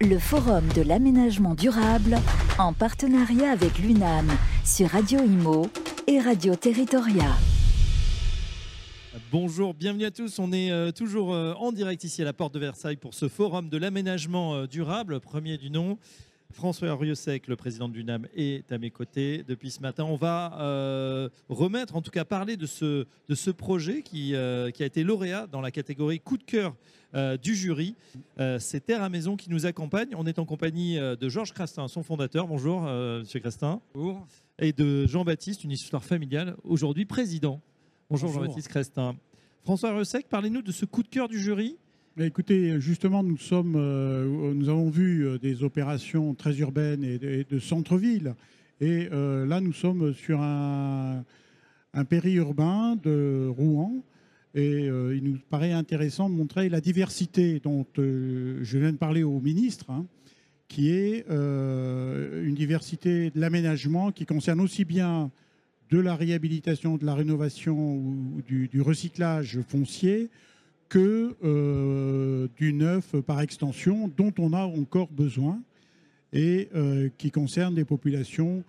le 0.00 0.18
Forum 0.18 0.66
de 0.74 0.82
l'aménagement 0.82 1.54
durable 1.54 2.16
en 2.58 2.72
partenariat 2.72 3.50
avec 3.50 3.78
l'UNAM 3.78 4.28
sur 4.64 4.88
Radio 4.88 5.20
Imo 5.20 5.68
et 6.06 6.20
Radio 6.20 6.56
Territoria. 6.56 7.36
Bonjour, 9.30 9.72
bienvenue 9.74 10.04
à 10.04 10.10
tous. 10.10 10.38
On 10.38 10.52
est 10.52 10.70
euh, 10.70 10.90
toujours 10.90 11.32
euh, 11.32 11.54
en 11.54 11.70
direct 11.70 12.02
ici 12.02 12.22
à 12.22 12.24
la 12.24 12.32
porte 12.32 12.54
de 12.54 12.58
Versailles 12.58 12.96
pour 12.96 13.14
ce 13.14 13.28
forum 13.28 13.68
de 13.68 13.76
l'aménagement 13.76 14.54
euh, 14.54 14.66
durable, 14.66 15.20
premier 15.20 15.58
du 15.58 15.70
nom. 15.70 15.98
François 16.54 16.94
Rieusec, 16.94 17.48
le 17.48 17.56
président 17.56 17.88
de 17.88 17.94
l'UNAM, 17.94 18.28
est 18.34 18.70
à 18.70 18.78
mes 18.78 18.90
côtés 18.90 19.44
depuis 19.46 19.72
ce 19.72 19.80
matin. 19.80 20.04
On 20.04 20.14
va 20.14 20.56
euh, 20.60 21.28
remettre, 21.48 21.96
en 21.96 22.00
tout 22.00 22.12
cas 22.12 22.24
parler 22.24 22.56
de 22.56 22.66
ce, 22.66 23.06
de 23.28 23.34
ce 23.34 23.50
projet 23.50 24.02
qui, 24.02 24.36
euh, 24.36 24.70
qui 24.70 24.84
a 24.84 24.86
été 24.86 25.02
lauréat 25.02 25.48
dans 25.48 25.60
la 25.60 25.72
catégorie 25.72 26.20
coup 26.20 26.38
de 26.38 26.44
cœur 26.44 26.76
euh, 27.14 27.36
du 27.36 27.56
jury. 27.56 27.96
C'est 28.60 28.86
Terre 28.86 29.02
à 29.02 29.08
Maison 29.08 29.36
qui 29.36 29.50
nous 29.50 29.66
accompagne. 29.66 30.10
On 30.16 30.26
est 30.26 30.38
en 30.38 30.44
compagnie 30.44 30.96
de 30.96 31.28
Georges 31.28 31.52
Crestin, 31.52 31.88
son 31.88 32.04
fondateur. 32.04 32.46
Bonjour, 32.46 32.82
monsieur 32.82 33.40
Crestin. 33.40 33.80
Bonjour. 33.92 34.24
Et 34.60 34.72
de 34.72 35.06
Jean-Baptiste, 35.06 35.64
une 35.64 35.72
histoire 35.72 36.04
familiale, 36.04 36.56
aujourd'hui 36.62 37.04
président. 37.04 37.60
Bonjour, 38.08 38.28
Bonjour. 38.28 38.42
Jean-Baptiste 38.42 38.68
Crestin. 38.68 39.16
François 39.64 39.92
Rieusec, 39.92 40.28
parlez-nous 40.28 40.62
de 40.62 40.70
ce 40.70 40.84
coup 40.84 41.02
de 41.02 41.08
cœur 41.08 41.26
du 41.26 41.40
jury. 41.40 41.76
Écoutez, 42.16 42.80
justement, 42.80 43.24
nous, 43.24 43.36
euh, 43.52 44.68
avons 44.68 44.88
vu 44.88 45.26
euh, 45.26 45.36
des 45.36 45.64
opérations 45.64 46.32
très 46.34 46.56
urbaines 46.58 47.02
et 47.02 47.18
de, 47.18 47.58
centre-ville. 47.58 48.36
Et 48.80 49.08
euh, 49.10 49.44
là, 49.44 49.60
nous 49.60 49.72
sommes 49.72 50.14
sur 50.14 50.40
un, 50.40 51.24
périurbain 52.08 52.94
de 53.02 53.48
Rouen. 53.48 54.04
Et 54.54 54.84
il 54.84 55.24
nous 55.24 55.38
paraît 55.50 55.72
intéressant 55.72 56.30
de 56.30 56.36
montrer 56.36 56.68
la 56.68 56.80
diversité 56.80 57.58
dont 57.58 57.84
je 57.96 58.78
viens 58.78 58.92
de 58.92 58.96
parler 58.96 59.24
au 59.24 59.40
ministre, 59.40 59.90
hein, 59.90 60.06
qui 60.68 60.90
est 60.90 61.26
une 61.28 62.54
diversité 62.54 63.30
de 63.30 63.40
l'aménagement 63.40 64.12
qui 64.12 64.26
concerne 64.26 64.60
aussi 64.60 64.84
bien 64.84 65.32
de 65.90 65.98
la 65.98 66.14
réhabilitation, 66.14 66.96
de 66.96 67.04
la 67.04 67.16
rénovation 67.16 67.96
ou 67.96 68.42
du 68.46 68.80
recyclage 68.80 69.58
foncier 69.66 70.30
que 70.94 71.34
euh, 71.42 72.46
du 72.56 72.72
neuf 72.72 73.16
par 73.22 73.40
extension 73.40 74.06
dont 74.16 74.32
on 74.38 74.52
a 74.52 74.62
encore 74.62 75.10
besoin 75.10 75.60
et 76.32 76.68
euh, 76.76 77.08
qui 77.18 77.32
concerne 77.32 77.74
des 77.74 77.84
populations 77.84 78.62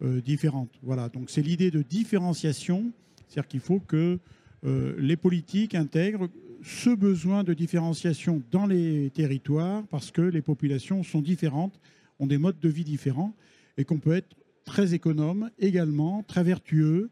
euh, 0.00 0.20
différentes. 0.20 0.70
Voilà, 0.84 1.08
donc 1.08 1.28
c'est 1.28 1.42
l'idée 1.42 1.72
de 1.72 1.82
différenciation, 1.82 2.92
c'est-à-dire 3.26 3.48
qu'il 3.48 3.58
faut 3.58 3.80
que 3.80 4.20
les 4.64 5.16
politiques 5.16 5.74
intègrent 5.74 6.28
ce 6.62 6.90
besoin 6.90 7.42
de 7.42 7.52
différenciation 7.52 8.40
dans 8.52 8.66
les 8.66 9.10
territoires 9.10 9.82
parce 9.90 10.12
que 10.12 10.22
les 10.22 10.40
populations 10.40 11.02
sont 11.02 11.20
différentes, 11.20 11.80
ont 12.20 12.28
des 12.28 12.38
modes 12.38 12.60
de 12.60 12.68
vie 12.68 12.84
différents 12.84 13.34
et 13.76 13.84
qu'on 13.84 13.98
peut 13.98 14.12
être 14.12 14.36
très 14.64 14.94
économe 14.94 15.50
également, 15.58 16.22
très 16.22 16.44
vertueux 16.44 17.10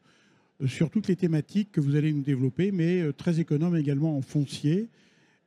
sur 0.67 0.91
toutes 0.91 1.09
les 1.09 1.17
thématiques 1.17 1.73
que 1.73 1.81
vous 1.81 1.97
allez 1.97 2.13
nous 2.13 2.23
développer, 2.23 2.71
mais 2.73 3.01
euh, 3.01 3.13
très 3.13 3.41
économe 3.41 3.77
également 3.77 4.17
en 4.17 4.23
foncier. 4.23 4.89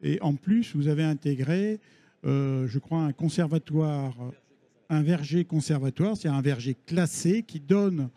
Et 0.01 0.19
en 0.21 0.35
plus, 0.35 0.75
vous 0.75 0.87
avez 0.87 1.03
intégré, 1.03 1.79
euh, 2.25 2.67
je 2.67 2.79
crois, 2.79 3.01
un 3.01 3.13
conservatoire, 3.13 4.15
un 4.89 5.01
verger 5.01 5.45
conservatoire, 5.45 6.17
c'est 6.17 6.29
un 6.29 6.41
verger 6.41 6.75
classé 6.85 7.43
qui 7.43 7.59
donne 7.59 8.09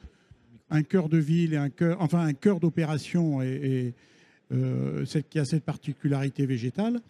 un 0.71 0.83
cœur 0.83 1.09
de 1.09 1.19
ville 1.19 1.55
et 1.55 1.59
un 1.59 1.71
cœur, 1.71 2.01
enfin 2.01 2.21
un 2.21 2.33
cœur 2.33 2.59
d'opération 2.59 3.41
et, 3.41 3.95
euh, 4.53 5.05
qui 5.31 5.39
a 5.39 5.45
cette 5.45 5.65
particularité 5.65 6.45
végétale. 6.47 7.01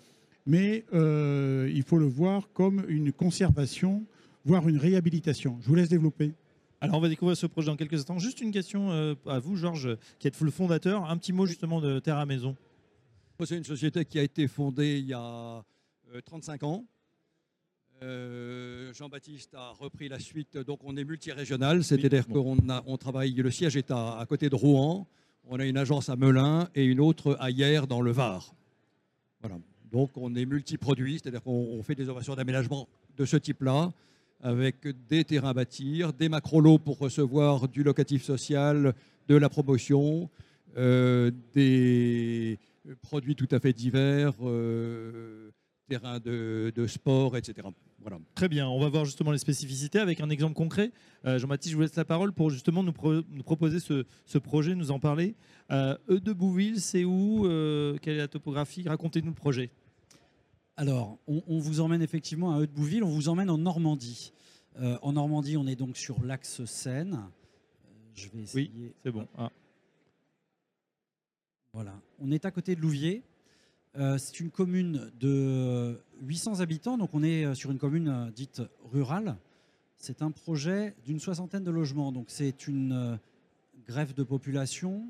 Mais 0.48 0.84
il 0.92 1.82
faut 1.84 1.98
le 1.98 2.06
voir 2.06 2.50
comme 2.52 2.84
une 2.88 3.10
conservation, 3.10 4.04
voire 4.44 4.68
une 4.68 4.76
réhabilitation. 4.76 5.58
Je 5.62 5.66
vous 5.66 5.74
laisse 5.74 5.88
développer. 5.88 6.34
Alors, 6.86 6.98
on 6.98 7.00
va 7.00 7.08
découvrir 7.08 7.36
ce 7.36 7.46
projet 7.46 7.66
dans 7.66 7.74
quelques 7.74 7.94
instants. 7.94 8.20
Juste 8.20 8.40
une 8.40 8.52
question 8.52 8.92
euh, 8.92 9.16
à 9.26 9.40
vous, 9.40 9.56
Georges, 9.56 9.96
qui 10.20 10.28
êtes 10.28 10.40
le 10.40 10.52
fondateur. 10.52 11.10
Un 11.10 11.16
petit 11.18 11.32
mot 11.32 11.44
justement 11.44 11.80
de 11.80 11.98
Terre 11.98 12.18
à 12.18 12.26
Maison. 12.26 12.54
C'est 13.44 13.56
une 13.56 13.64
société 13.64 14.04
qui 14.04 14.20
a 14.20 14.22
été 14.22 14.46
fondée 14.46 15.00
il 15.00 15.06
y 15.06 15.12
a 15.12 15.64
euh, 16.14 16.20
35 16.24 16.62
ans. 16.62 16.84
Euh, 18.04 18.92
Jean-Baptiste 18.94 19.54
a 19.54 19.70
repris 19.70 20.08
la 20.08 20.20
suite, 20.20 20.58
donc 20.58 20.78
on 20.84 20.96
est 20.96 21.02
multirégional, 21.02 21.82
c'est-à-dire 21.82 22.28
qu'on 22.28 22.56
on 22.86 22.96
travaille, 22.98 23.32
le 23.32 23.50
siège 23.50 23.76
est 23.76 23.90
à, 23.90 24.18
à 24.18 24.26
côté 24.26 24.48
de 24.48 24.54
Rouen, 24.54 25.08
on 25.44 25.58
a 25.58 25.64
une 25.64 25.78
agence 25.78 26.08
à 26.08 26.14
Melun 26.14 26.68
et 26.76 26.84
une 26.84 27.00
autre 27.00 27.36
à 27.40 27.50
Hier 27.50 27.88
dans 27.88 28.02
le 28.02 28.12
Var. 28.12 28.54
Voilà. 29.40 29.56
Donc 29.90 30.10
on 30.16 30.34
est 30.36 30.44
multiproduit, 30.44 31.18
c'est-à-dire 31.20 31.42
qu'on 31.42 31.50
on 31.50 31.82
fait 31.82 31.94
des 31.96 32.08
opérations 32.08 32.36
d'aménagement 32.36 32.86
de 33.16 33.24
ce 33.24 33.38
type-là, 33.38 33.92
avec 34.42 34.86
des 35.08 35.24
terrains 35.24 35.50
à 35.50 35.54
bâtir, 35.54 36.12
des 36.12 36.28
macrolots 36.28 36.78
pour 36.78 36.98
recevoir 36.98 37.68
du 37.68 37.82
locatif 37.82 38.22
social, 38.22 38.94
de 39.28 39.34
la 39.34 39.48
promotion, 39.48 40.28
euh, 40.76 41.30
des 41.54 42.58
produits 43.02 43.34
tout 43.34 43.48
à 43.50 43.58
fait 43.60 43.72
divers, 43.72 44.32
euh, 44.42 45.50
terrains 45.88 46.20
de, 46.20 46.72
sport, 46.86 47.36
etc. 47.36 47.66
Très 48.34 48.48
bien, 48.48 48.68
on 48.68 48.78
va 48.78 48.88
voir 48.88 49.04
justement 49.04 49.32
les 49.32 49.38
spécificités 49.38 49.98
avec 49.98 50.20
un 50.20 50.30
exemple 50.30 50.54
concret. 50.54 50.92
Euh, 51.24 51.38
Jean-Baptiste, 51.38 51.72
je 51.72 51.76
vous 51.76 51.82
laisse 51.82 51.96
la 51.96 52.04
parole 52.04 52.32
pour 52.32 52.50
justement 52.50 52.82
nous, 52.84 52.92
pro- 52.92 53.22
nous 53.30 53.42
proposer 53.42 53.80
ce, 53.80 54.04
ce 54.26 54.38
projet, 54.38 54.74
nous 54.76 54.90
en 54.92 55.00
parler. 55.00 55.34
E 55.72 55.96
de 56.08 56.32
Bouville, 56.32 56.80
c'est 56.80 57.04
où? 57.04 57.42
Quelle 58.02 58.14
est 58.14 58.18
la 58.18 58.28
topographie? 58.28 58.84
Racontez-nous 58.86 59.28
le 59.30 59.34
projet. 59.34 59.70
Alors, 60.76 61.18
on, 61.26 61.42
on 61.46 61.58
vous 61.58 61.80
emmène 61.80 62.02
effectivement 62.02 62.54
à 62.54 62.60
Eudes-Bouville, 62.60 63.02
on 63.02 63.10
vous 63.10 63.28
emmène 63.28 63.50
en 63.50 63.58
Normandie. 63.58 64.32
Euh, 64.78 64.98
en 65.02 65.12
Normandie, 65.12 65.56
on 65.56 65.66
est 65.66 65.76
donc 65.76 65.96
sur 65.96 66.22
l'axe 66.22 66.64
Seine. 66.66 67.14
Euh, 67.14 67.90
je 68.14 68.28
vais 68.28 68.42
essayer. 68.42 68.94
C'est 69.02 69.10
bon. 69.10 69.26
Ah. 69.38 69.50
Voilà. 71.72 71.94
On 72.18 72.30
est 72.30 72.44
à 72.44 72.50
côté 72.50 72.76
de 72.76 72.80
Louviers. 72.80 73.22
Euh, 73.96 74.18
c'est 74.18 74.40
une 74.40 74.50
commune 74.50 75.10
de 75.18 75.98
800 76.20 76.60
habitants, 76.60 76.98
donc 76.98 77.14
on 77.14 77.22
est 77.22 77.54
sur 77.54 77.70
une 77.70 77.78
commune 77.78 78.30
dite 78.34 78.60
rurale. 78.92 79.36
C'est 79.96 80.20
un 80.20 80.30
projet 80.30 80.94
d'une 81.06 81.20
soixantaine 81.20 81.64
de 81.64 81.70
logements, 81.70 82.12
donc 82.12 82.26
c'est 82.28 82.68
une 82.68 83.18
greffe 83.86 84.14
de 84.14 84.22
population 84.22 85.06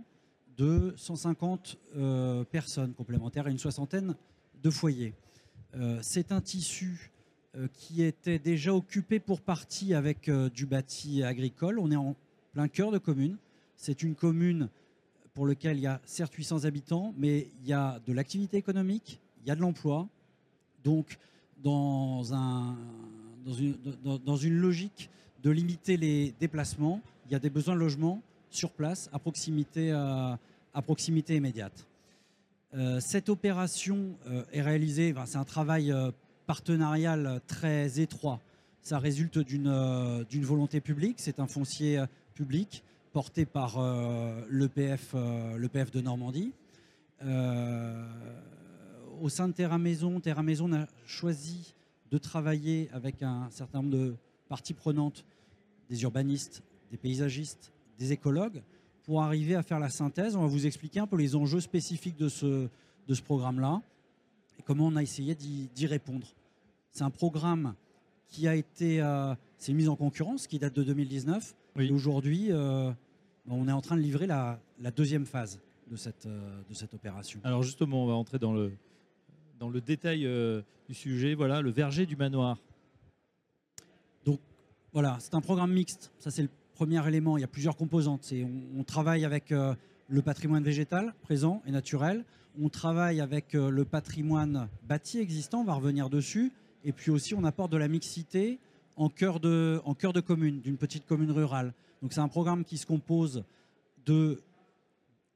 de 0.57 0.95
150 0.97 1.77
euh, 1.97 2.45
personnes 2.45 2.95
complémentaires 2.95 3.49
et 3.49 3.51
une 3.51 3.59
soixantaine 3.59 4.15
de 4.63 4.71
foyers. 4.71 5.15
Euh, 5.79 5.99
c'est 6.01 6.33
un 6.33 6.41
tissu 6.41 7.11
euh, 7.55 7.69
qui 7.75 8.03
était 8.03 8.39
déjà 8.39 8.75
occupé 8.75 9.21
pour 9.21 9.43
partie 9.43 9.93
avec 9.93 10.29
euh, 10.29 10.49
du 10.49 10.65
bâti 10.65 11.23
agricole. 11.23 11.79
On 11.79 11.91
est 11.91 11.97
en 11.97 12.17
plein 12.53 12.69
cœur 12.69 12.91
de 12.91 12.99
commune. 12.99 13.37
C'est 13.77 14.03
une 14.03 14.15
commune 14.15 14.71
pour 15.35 15.47
laquelle 15.47 15.77
il 15.77 15.83
y 15.83 15.87
a 15.87 16.01
certes 16.07 16.33
800 16.33 16.65
habitants, 16.65 17.13
mais 17.19 17.51
il 17.61 17.69
y 17.69 17.75
a 17.75 18.01
de 18.07 18.15
l'activité 18.15 18.57
économique, 18.57 19.21
il 19.43 19.49
y 19.49 19.51
a 19.51 19.55
de 19.55 19.61
l'emploi. 19.61 20.09
Donc, 20.83 21.19
dans, 21.63 22.33
un, 22.33 22.75
dans, 23.45 24.37
une, 24.37 24.57
logique 24.57 25.11
de 25.43 25.51
limiter 25.51 25.99
les 25.99 26.35
déplacements, 26.41 27.03
il 27.27 27.33
y 27.33 27.35
a 27.35 27.39
des 27.39 27.51
besoins 27.51 27.75
de 27.75 27.81
logement 27.81 28.23
sur 28.49 28.71
place, 28.71 29.11
à 29.13 29.19
proximité 29.19 29.93
immédiate. 31.37 31.87
Euh, 32.77 33.01
cette 33.01 33.31
opération 33.31 34.19
euh, 34.27 34.45
est 34.53 34.61
réalisée, 34.61 35.15
c'est 35.25 35.39
un 35.39 35.45
travail 35.45 35.91
euh, 35.91 36.11
partenarial 36.47 37.41
très 37.47 38.01
étroit. 38.01 38.41
Ça 38.83 38.99
résulte 38.99 39.39
d'une 39.39 40.45
volonté 40.45 40.81
publique, 40.81 41.17
c'est 41.19 41.41
un 41.41 41.47
foncier 41.47 42.05
public 42.35 42.85
porté 43.13 43.45
par 43.45 43.81
l'EPF 44.49 45.13
de 45.13 46.01
Normandie. 46.01 46.53
Au 49.21 49.29
sein 49.29 49.49
de 49.49 49.55
Terra 49.55 49.79
Maison, 49.79 50.21
Terra 50.21 50.45
Maison 50.45 50.73
a 50.73 50.87
choisi 51.05 51.75
de 52.13 52.19
travailler 52.19 52.89
avec 52.93 53.25
un 53.25 53.49
certain 53.51 53.83
nombre 53.83 53.97
de 53.97 54.15
parties 54.49 54.75
prenantes, 54.75 55.25
des 55.91 56.05
urbanistes, 56.05 56.63
des 56.93 56.97
paysagistes, 56.97 57.73
des 57.99 58.13
écologues, 58.13 58.63
pour 59.07 59.23
arriver 59.23 59.55
à 59.55 59.63
faire 59.63 59.79
la 59.79 59.89
synthèse. 59.89 60.37
On 60.37 60.43
va 60.43 60.49
vous 60.49 60.67
expliquer 60.67 61.01
un 61.01 61.07
peu 61.07 61.17
les 61.17 61.35
enjeux 61.37 61.61
spécifiques 61.61 62.17
de 62.17 62.29
ce, 62.29 62.69
de 63.07 63.15
ce 63.15 63.23
programme-là 63.23 63.81
et 64.59 64.63
comment 64.63 64.87
on 64.89 64.97
a 64.97 65.03
essayé 65.03 65.35
d'y 65.35 65.87
répondre. 65.87 66.27
C'est 66.91 67.05
un 67.05 67.11
programme 67.11 67.75
qui 68.29 68.49
a 68.49 68.55
été, 68.55 69.01
euh, 69.01 69.35
c'est 69.59 69.73
une 69.73 69.79
mise 69.79 69.89
en 69.89 69.97
concurrence 69.97 70.47
qui 70.47 70.59
date 70.59 70.75
de 70.75 70.83
2019. 70.83 71.55
Oui. 71.77 71.87
Et 71.87 71.93
aujourd'hui, 71.93 72.51
euh, 72.51 72.91
on 73.49 73.69
est 73.69 73.73
en 73.73 73.81
train 73.81 73.97
de 73.97 74.01
livrer 74.01 74.27
la, 74.27 74.61
la 74.81 74.91
deuxième 74.91 75.27
phase 75.27 75.61
de 75.89 75.97
cette, 75.97 76.27
euh, 76.27 76.61
de 76.69 76.75
cette 76.75 76.93
opération. 76.95 77.41
Alors 77.45 77.63
justement, 77.63 78.03
on 78.03 78.07
va 78.07 78.15
entrer 78.15 78.39
dans 78.39 78.53
le, 78.53 78.73
dans 79.61 79.69
le 79.69 79.81
détail 79.81 80.27
euh, 80.27 80.63
du 80.89 80.95
sujet. 80.95 81.35
Voilà, 81.35 81.61
le 81.61 81.71
verger 81.71 82.07
du 82.07 82.17
manoir. 82.17 82.59
Voilà, 84.93 85.19
c'est 85.21 85.35
un 85.35 85.43
programme 85.43 85.75
mixte. 85.75 86.11
Ça, 86.19 86.31
c'est 86.31 86.41
le 86.41 86.49
premier 86.77 87.09
élément. 87.09 87.39
Il 87.39 87.41
y 87.41 87.45
a 87.45 87.49
plusieurs 87.49 87.75
composantes. 87.75 88.31
On, 88.77 88.85
travaille 88.85 89.25
avec 89.25 89.51
euh, 89.51 89.75
le 90.09 90.21
patrimoine 90.21 90.63
végétal 90.63 91.15
présent 91.23 91.63
et 91.67 91.71
naturel. 91.71 92.23
On 92.61 92.69
travaille 92.69 93.23
avec 93.23 93.55
euh, 93.55 93.71
le 93.71 93.87
patrimoine 93.87 94.69
bâti 94.87 95.19
existant. 95.19 95.61
On 95.61 95.65
va 95.65 95.73
revenir 95.73 96.11
dessus. 96.11 96.53
Et 96.85 96.93
puis 96.93 97.11
aussi, 97.11 97.35
on 97.35 97.45
apporte 97.45 97.73
de 97.73 97.79
la 97.79 97.89
mixité 97.89 98.59
en 98.97 99.09
cœur 99.09 99.41
de, 99.41 99.81
en 99.87 99.95
cœur 99.95 100.13
de 100.13 100.21
commune, 100.21 100.61
d'une 100.61 100.77
petite 100.77 101.07
commune 101.07 101.31
rurale. 101.31 101.73
Donc 102.03 102.13
c'est 102.13 102.21
un 102.21 102.29
programme 102.29 102.63
qui 102.63 102.77
se 102.77 102.85
compose 102.85 103.45
de 104.05 104.43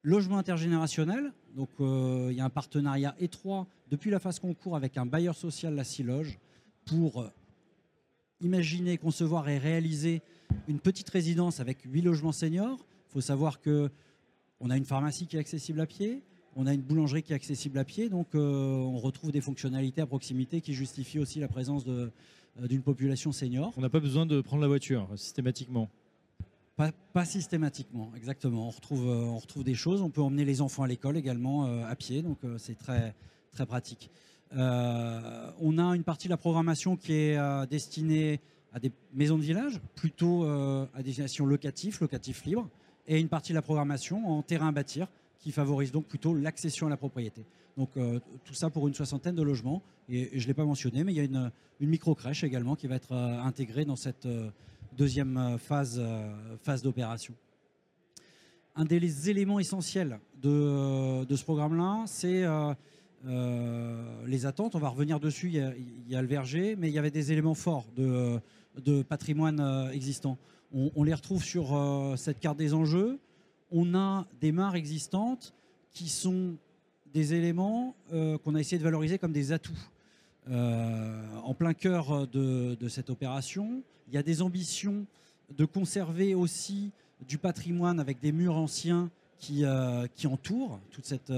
logement 0.02 0.36
intergénérationnel. 0.36 1.32
Donc 1.56 1.70
euh, 1.80 2.28
il 2.30 2.36
y 2.36 2.42
a 2.42 2.44
un 2.44 2.50
partenariat 2.50 3.14
étroit 3.18 3.66
depuis 3.90 4.10
la 4.10 4.18
phase 4.18 4.40
concours 4.40 4.76
avec 4.76 4.98
un 4.98 5.06
bailleur 5.06 5.34
social, 5.34 5.74
la 5.74 5.84
Siloge, 5.84 6.38
pour 6.84 7.30
imaginer, 8.42 8.98
concevoir 8.98 9.48
et 9.48 9.56
réaliser 9.56 10.20
une 10.68 10.80
petite 10.80 11.08
résidence 11.10 11.60
avec 11.60 11.78
huit 11.84 12.02
logements 12.02 12.32
seniors. 12.32 12.86
Il 13.08 13.12
faut 13.12 13.20
savoir 13.20 13.60
que 13.60 13.90
on 14.60 14.70
a 14.70 14.76
une 14.76 14.84
pharmacie 14.84 15.26
qui 15.26 15.36
est 15.36 15.40
accessible 15.40 15.80
à 15.80 15.86
pied, 15.86 16.22
on 16.56 16.66
a 16.66 16.74
une 16.74 16.82
boulangerie 16.82 17.22
qui 17.22 17.32
est 17.32 17.36
accessible 17.36 17.78
à 17.78 17.84
pied, 17.84 18.08
donc 18.08 18.34
euh, 18.34 18.74
on 18.74 18.98
retrouve 18.98 19.32
des 19.32 19.40
fonctionnalités 19.40 20.00
à 20.00 20.06
proximité 20.06 20.60
qui 20.60 20.74
justifient 20.74 21.18
aussi 21.18 21.40
la 21.40 21.48
présence 21.48 21.84
euh, 21.86 22.10
d'une 22.68 22.82
population 22.82 23.32
senior. 23.32 23.72
On 23.76 23.80
n'a 23.80 23.88
pas 23.88 24.00
besoin 24.00 24.26
de 24.26 24.40
prendre 24.40 24.62
la 24.62 24.68
voiture 24.68 25.08
systématiquement. 25.16 25.88
Pas, 26.76 26.92
pas 27.12 27.24
systématiquement, 27.24 28.12
exactement. 28.16 28.66
On 28.66 28.70
retrouve, 28.70 29.08
euh, 29.08 29.24
on 29.24 29.38
retrouve 29.38 29.64
des 29.64 29.74
choses. 29.74 30.02
On 30.02 30.10
peut 30.10 30.22
emmener 30.22 30.44
les 30.44 30.60
enfants 30.60 30.82
à 30.82 30.88
l'école 30.88 31.16
également 31.16 31.64
à 31.84 31.94
pied, 31.96 32.22
donc 32.22 32.38
c'est 32.58 32.76
très, 32.76 33.14
très 33.52 33.66
pratique. 33.66 34.10
On 34.52 35.78
a 35.78 35.94
une 35.94 36.04
partie 36.04 36.26
de 36.26 36.32
la 36.32 36.36
programmation 36.36 36.96
qui 36.96 37.12
est 37.12 37.66
destinée 37.68 38.40
à 38.72 38.78
des 38.78 38.92
maisons 39.14 39.36
de 39.36 39.42
village, 39.42 39.80
plutôt 39.94 40.44
euh, 40.44 40.86
à 40.94 41.02
destination 41.02 41.46
locatif, 41.46 42.00
locatif 42.00 42.44
libre, 42.44 42.68
et 43.06 43.18
une 43.18 43.28
partie 43.28 43.52
de 43.52 43.56
la 43.56 43.62
programmation 43.62 44.28
en 44.28 44.42
terrain 44.42 44.68
à 44.68 44.72
bâtir, 44.72 45.08
qui 45.38 45.52
favorise 45.52 45.90
donc 45.90 46.06
plutôt 46.06 46.34
l'accession 46.34 46.86
à 46.86 46.90
la 46.90 46.96
propriété. 46.96 47.44
Donc 47.76 47.96
euh, 47.96 48.20
tout 48.44 48.54
ça 48.54 48.70
pour 48.70 48.86
une 48.86 48.94
soixantaine 48.94 49.34
de 49.34 49.42
logements. 49.42 49.82
Et, 50.08 50.38
je 50.38 50.44
ne 50.44 50.48
l'ai 50.48 50.54
pas 50.54 50.64
mentionné, 50.64 51.02
mais 51.02 51.12
il 51.12 51.16
y 51.16 51.20
a 51.20 51.24
une, 51.24 51.50
micro-crèche 51.80 52.44
également 52.44 52.76
qui 52.76 52.86
va 52.86 52.96
être 52.96 53.12
euh, 53.12 53.40
intégrée 53.40 53.84
dans 53.84 53.96
cette 53.96 54.28
deuxième 54.96 55.56
phase, 55.58 56.00
d'opération. 56.82 57.34
Un 58.76 58.84
des 58.84 59.30
éléments 59.30 59.58
essentiels 59.58 60.20
de, 60.42 61.24
ce 61.34 61.42
programme-là, 61.42 62.04
c'est 62.06 62.44
les 63.24 64.46
attentes. 64.46 64.74
On 64.74 64.78
va 64.78 64.90
revenir 64.90 65.18
dessus, 65.18 65.46
il 65.46 65.54
y, 65.54 65.60
a, 65.60 65.74
il 65.74 66.10
y 66.10 66.16
a 66.16 66.20
le 66.20 66.28
verger, 66.28 66.76
mais 66.76 66.88
il 66.88 66.94
y 66.94 66.98
avait 66.98 67.10
des 67.10 67.32
éléments 67.32 67.54
forts 67.54 67.86
de, 67.96 68.40
de 68.76 69.02
patrimoine 69.02 69.60
euh, 69.60 69.90
existant. 69.90 70.38
On, 70.72 71.02
les 71.02 71.14
retrouve 71.14 71.42
sur 71.42 71.76
euh, 71.76 72.14
cette 72.14 72.38
carte 72.38 72.56
des 72.56 72.74
enjeux. 72.74 73.18
On 73.72 73.94
a 73.94 74.26
des 74.40 74.52
mares 74.52 74.76
existantes 74.76 75.52
qui 75.92 76.08
sont 76.08 76.54
des 77.12 77.34
éléments 77.34 77.96
euh, 78.12 78.38
qu'on 78.38 78.54
a 78.54 78.60
essayé 78.60 78.78
de 78.78 78.84
valoriser 78.84 79.18
comme 79.18 79.32
des 79.32 79.52
atouts. 79.52 79.88
En 80.46 81.54
plein 81.54 81.74
cœur 81.74 82.26
de, 82.26 82.76
cette 82.88 83.08
opération, 83.08 83.82
il 84.08 84.14
y 84.14 84.18
a 84.18 84.22
des 84.22 84.42
ambitions 84.42 85.06
de 85.56 85.64
conserver 85.64 86.34
aussi 86.34 86.90
du 87.28 87.38
patrimoine 87.38 88.00
avec 88.00 88.18
des 88.18 88.32
murs 88.32 88.56
anciens 88.56 89.10
qui, 89.38 89.64
entourent 90.26 90.80
toute 90.90 91.04
cette, 91.04 91.32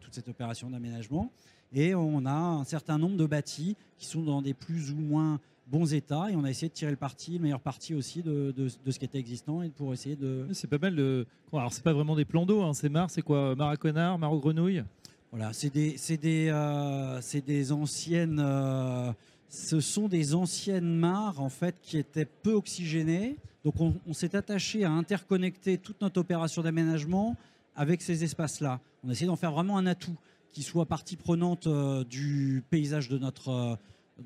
toute 0.00 0.14
cette 0.14 0.28
opération 0.28 0.70
d'aménagement. 0.70 1.30
Et 1.74 1.94
on 1.94 2.24
a 2.24 2.32
un 2.32 2.64
certain 2.64 2.96
nombre 2.96 3.16
de 3.16 3.26
bâtis 3.26 3.76
qui 3.98 4.06
sont 4.06 4.22
dans 4.22 4.40
des 4.40 4.54
plus 4.54 4.92
ou 4.92 4.96
moins 4.96 5.40
bons 5.66 5.92
états. 5.94 6.30
Et 6.30 6.36
on 6.36 6.44
a 6.44 6.50
essayé 6.50 6.68
de 6.68 6.74
tirer 6.74 6.90
le 6.90 6.96
parti, 6.96 7.32
le 7.32 7.40
meilleur 7.40 7.60
parti 7.60 7.94
aussi 7.94 8.22
de, 8.22 8.52
de- 8.56 8.68
de 8.84 8.90
ce 8.90 8.98
qui 8.98 9.04
était 9.04 9.18
existant 9.18 9.62
et 9.62 9.70
pour 9.70 9.92
essayer 9.92 10.16
de, 10.16 10.46
C'est 10.52 10.68
pas 10.68 10.78
mal 10.78 10.94
de. 10.94 11.26
Alors, 11.52 11.72
c'est 11.72 11.84
pas 11.84 11.92
vraiment 11.92 12.16
des 12.16 12.24
plans 12.24 12.46
d'eau, 12.46 12.62
hein, 12.62 12.74
c'est 12.74 12.88
mar, 12.88 13.10
c'est 13.10 13.22
quoi 13.22 13.54
Mar 13.54 13.68
à 13.70 13.76
connard, 13.76 14.18
mar 14.18 14.32
aux 14.32 14.40
grenouilles? 14.40 14.84
Voilà, 15.30 15.52
c'est 15.52 15.70
des, 15.70 15.96
c'est 15.96 16.16
des, 16.16 16.48
euh, 16.52 17.20
des 17.46 17.72
anciennes. 17.72 18.38
euh, 18.40 19.12
ce 19.48 19.78
sont 19.80 20.08
des 20.08 20.34
anciennes 20.34 20.96
mares 20.96 21.40
en 21.40 21.48
fait 21.48 21.76
qui 21.82 21.96
étaient 21.98 22.24
peu 22.24 22.52
oxygénées. 22.54 23.36
Donc 23.64 23.80
on, 23.80 23.94
on 24.06 24.12
s'est 24.12 24.34
attaché 24.34 24.84
à 24.84 24.90
interconnecter 24.90 25.78
toute 25.78 26.00
notre 26.00 26.20
opération 26.20 26.60
d'aménagement 26.62 27.36
avec 27.76 28.02
ces 28.02 28.24
espaces-là. 28.24 28.80
On 29.04 29.08
a 29.08 29.12
essayé 29.12 29.26
d'en 29.26 29.36
faire 29.36 29.52
vraiment 29.52 29.78
un 29.78 29.86
atout 29.86 30.16
qui 30.52 30.62
soit 30.62 30.86
partie 30.86 31.16
prenante 31.16 31.66
euh, 31.66 32.04
du 32.04 32.62
paysage 32.70 33.08
de 33.08 33.18
notre, 33.18 33.48
euh, 33.50 33.76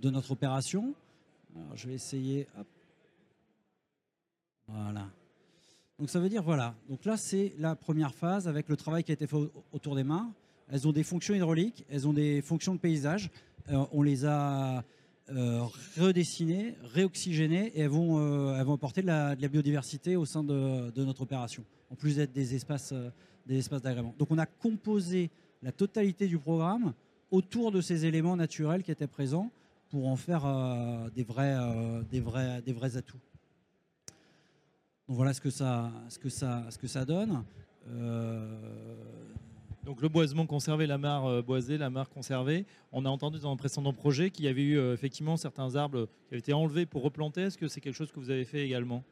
de 0.01 0.11
notre 0.11 0.31
opération. 0.33 0.95
Je 1.75 1.89
vais 1.89 1.95
essayer. 1.95 2.47
Voilà. 4.67 5.09
Donc 5.99 6.11
ça 6.11 6.21
veut 6.21 6.29
dire 6.29 6.43
voilà. 6.43 6.75
Donc 6.89 7.05
là 7.05 7.17
c'est 7.17 7.55
la 7.59 7.75
première 7.75 8.15
phase 8.15 8.47
avec 8.47 8.69
le 8.69 8.77
travail 8.77 9.03
qui 9.05 9.13
a 9.13 9.15
été 9.15 9.27
fait 9.27 9.37
au- 9.37 9.51
autour 9.73 9.97
des 9.97 10.05
mares. 10.05 10.31
Elles 10.71 10.87
ont 10.87 10.93
des 10.93 11.03
fonctions 11.03 11.35
hydrauliques, 11.35 11.85
elles 11.89 12.07
ont 12.07 12.13
des 12.13 12.43
fonctions 12.43 12.75
de 12.75 12.81
paysage. 12.81 13.31
Euh, 13.71 13.85
on 13.93 14.03
les 14.03 14.25
a 14.25 14.85
euh, 15.31 15.63
redessinées, 15.99 16.75
réoxygénées 16.95 17.73
et 17.75 17.81
elles 17.81 17.89
vont, 17.89 18.19
euh, 18.19 18.61
apporter 18.61 19.03
de 19.03 19.07
la, 19.07 19.35
biodiversité 19.37 20.17
au 20.17 20.25
sein 20.25 20.43
de, 20.43 21.05
notre 21.05 21.23
opération, 21.23 21.65
en 21.91 21.95
plus 21.95 22.17
d'être 22.17 22.33
des 22.33 22.55
espaces 22.55 22.95
d'agrément. 23.83 24.15
Donc 24.19 24.31
on 24.31 24.39
a 24.39 24.47
composé 24.47 25.31
la 25.63 25.73
totalité 25.73 26.29
du 26.29 26.39
programme 26.39 26.95
autour 27.31 27.73
de 27.73 27.81
ces 27.81 28.07
éléments 28.07 28.37
naturels 28.37 28.83
qui 28.83 28.91
étaient 28.91 29.07
présents 29.07 29.51
pour 29.91 30.09
en 30.09 30.17
faire 30.17 30.45
euh, 30.45 31.09
des, 31.11 31.25
vrais, 31.25 31.55
euh, 31.55 32.03
des, 32.11 32.21
vrais, 32.21 32.63
des 32.63 32.73
vrais 32.73 32.97
atouts. 32.97 33.21
Donc 35.09 35.17
voilà 35.17 35.33
ce 35.33 35.41
que 35.41 35.51
ça, 35.51 35.91
ce 36.09 36.19
que 36.19 36.29
ça, 36.29 36.67
ce 36.71 36.79
que 36.79 36.87
ça 36.87 37.05
donne. 37.05 37.45
Euh, 37.89 38.95
Donc 39.85 40.03
le 40.03 40.09
boisement 40.09 40.47
conservé, 40.47 40.87
la 40.87 40.99
mare 40.99 41.43
boisée, 41.43 41.79
la 41.79 41.89
mare 41.89 42.11
conservée. 42.11 42.67
On 42.93 43.07
a 43.07 43.09
entendu 43.09 43.39
dans 43.39 43.51
un 43.51 43.57
précédent 43.57 43.95
projet 43.95 44.31
qu'il 44.31 44.45
y 44.45 44.49
avait 44.49 44.63
eu 44.63 44.79
effectivement 44.93 45.39
certains 45.39 45.77
arbres 45.77 46.07
qui 46.27 46.35
avaient 46.35 46.41
été 46.41 46.53
enlevés 46.53 46.85
pour 46.85 47.03
replanter. 47.03 47.43
Est-ce 47.43 47.57
que 47.57 47.69
c'est 47.69 47.81
quelque 47.81 47.95
chose 47.95 48.13
que 48.13 48.21
vous 48.21 48.31
avez 48.31 48.45
fait 48.45 48.67
également? 48.67 49.03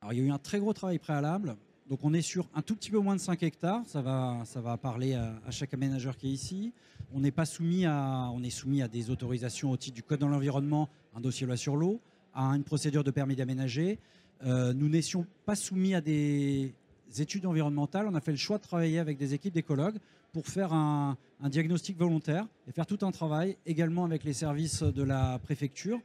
Alors, 0.00 0.14
il 0.14 0.20
y 0.20 0.22
a 0.22 0.24
eu 0.24 0.30
un 0.30 0.38
très 0.38 0.58
gros 0.58 0.72
travail 0.72 0.98
préalable. 0.98 1.56
Donc, 1.88 2.00
on 2.02 2.12
est 2.14 2.22
sur 2.22 2.48
un 2.54 2.62
tout 2.62 2.74
petit 2.74 2.90
peu 2.90 2.98
moins 2.98 3.14
de 3.14 3.20
5 3.20 3.42
hectares. 3.42 3.82
Ça 3.86 4.02
va, 4.02 4.42
ça 4.44 4.60
va 4.60 4.76
parler 4.76 5.14
à, 5.14 5.50
chaque 5.50 5.72
aménageur 5.74 6.16
qui 6.16 6.28
est 6.28 6.32
ici. 6.32 6.72
On 7.14 7.20
n'est 7.20 7.30
pas 7.30 7.44
soumis 7.44 7.86
à, 7.86 8.32
est 8.42 8.50
soumis 8.50 8.82
à 8.82 8.88
des 8.88 9.10
autorisations 9.10 9.70
au 9.70 9.76
titre 9.76 9.94
du 9.94 10.02
Code 10.02 10.20
de 10.20 10.26
l'environnement, 10.26 10.88
un 11.14 11.20
dossier 11.20 11.46
loi 11.46 11.56
sur 11.56 11.76
l'eau, 11.76 12.00
à 12.34 12.44
une 12.48 12.64
procédure 12.64 13.04
de 13.04 13.10
permis 13.10 13.36
d'aménager. 13.36 13.98
Euh, 14.44 14.72
nous 14.72 14.88
n'étions 14.88 15.26
pas 15.44 15.54
soumis 15.54 15.94
à 15.94 16.00
des 16.00 16.74
études 17.18 17.46
environnementales. 17.46 18.06
On 18.08 18.14
a 18.14 18.20
fait 18.20 18.32
le 18.32 18.36
choix 18.36 18.58
de 18.58 18.62
travailler 18.62 18.98
avec 18.98 19.16
des 19.16 19.34
équipes 19.34 19.54
d'écologues 19.54 19.98
pour 20.32 20.46
faire 20.46 20.72
un, 20.72 21.16
un 21.40 21.48
diagnostic 21.48 21.96
volontaire 21.96 22.46
et 22.68 22.72
faire 22.72 22.86
tout 22.86 22.98
un 23.02 23.10
travail 23.10 23.56
également 23.66 24.04
avec 24.04 24.24
les 24.24 24.32
services 24.32 24.82
de 24.82 25.02
la 25.02 25.38
préfecture 25.38 26.00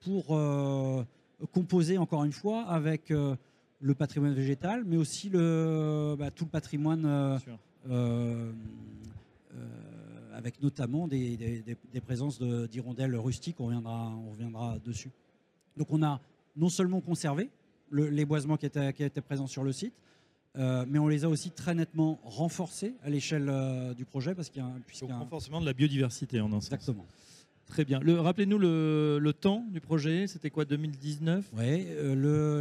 pour 0.00 0.36
euh, 0.36 1.02
composer 1.52 1.98
encore 1.98 2.24
une 2.24 2.32
fois 2.32 2.62
avec 2.62 3.10
euh, 3.10 3.34
le 3.84 3.94
patrimoine 3.94 4.32
végétal, 4.32 4.82
mais 4.86 4.96
aussi 4.96 5.28
le, 5.28 6.16
bah, 6.18 6.30
tout 6.30 6.44
le 6.46 6.50
patrimoine 6.50 7.04
euh, 7.04 7.38
euh, 7.90 8.50
euh, 9.54 9.58
avec 10.38 10.62
notamment 10.62 11.06
des, 11.06 11.36
des- 11.36 11.60
des- 11.60 11.76
des 11.92 12.00
présences 12.00 12.38
de- 12.38 12.66
d'hirondelles 12.66 13.14
rustiques, 13.14 13.56
on 13.60 13.66
reviendra, 13.66 14.10
on 14.26 14.30
reviendra 14.30 14.78
dessus. 14.86 15.10
Donc 15.76 15.88
on 15.90 16.02
a 16.02 16.18
non 16.56 16.70
seulement 16.70 17.00
conservé 17.02 17.50
le- 17.90 18.08
les 18.08 18.24
boisements 18.24 18.56
qui 18.56 18.64
étaient, 18.66 18.92
qui 18.94 19.04
étaient 19.04 19.20
présents 19.20 19.46
sur 19.46 19.62
le 19.64 19.72
site, 19.72 19.92
euh, 20.56 20.86
mais 20.88 20.98
on 20.98 21.08
les 21.08 21.24
a 21.24 21.28
aussi 21.28 21.50
très 21.50 21.74
nettement 21.74 22.18
renforcés 22.24 22.94
à 23.04 23.10
l'échelle 23.10 23.48
euh, 23.50 23.92
du 23.92 24.06
projet, 24.06 24.34
parce 24.34 24.48
qu'il 24.48 24.62
y 24.62 24.64
a 24.64 24.68
un- 24.68 24.80
puisqu'il 24.86 25.04
Donc 25.08 25.10
y 25.10 25.12
a 25.12 25.16
un- 25.16 25.20
renforcement 25.20 25.60
de 25.60 25.66
la 25.66 25.74
biodiversité 25.74 26.40
en 26.40 26.50
un 26.54 26.60
sens. 26.62 26.70
Très 27.66 27.84
bien. 27.84 28.00
Le- 28.00 28.20
Rappelez-nous 28.20 28.58
le, 28.58 29.32
temps 29.32 29.64
du 29.70 29.80
projet. 29.80 30.26
C'était 30.26 30.50
quoi 30.50 30.64
2019 30.64 31.50
Oui, 31.56 31.86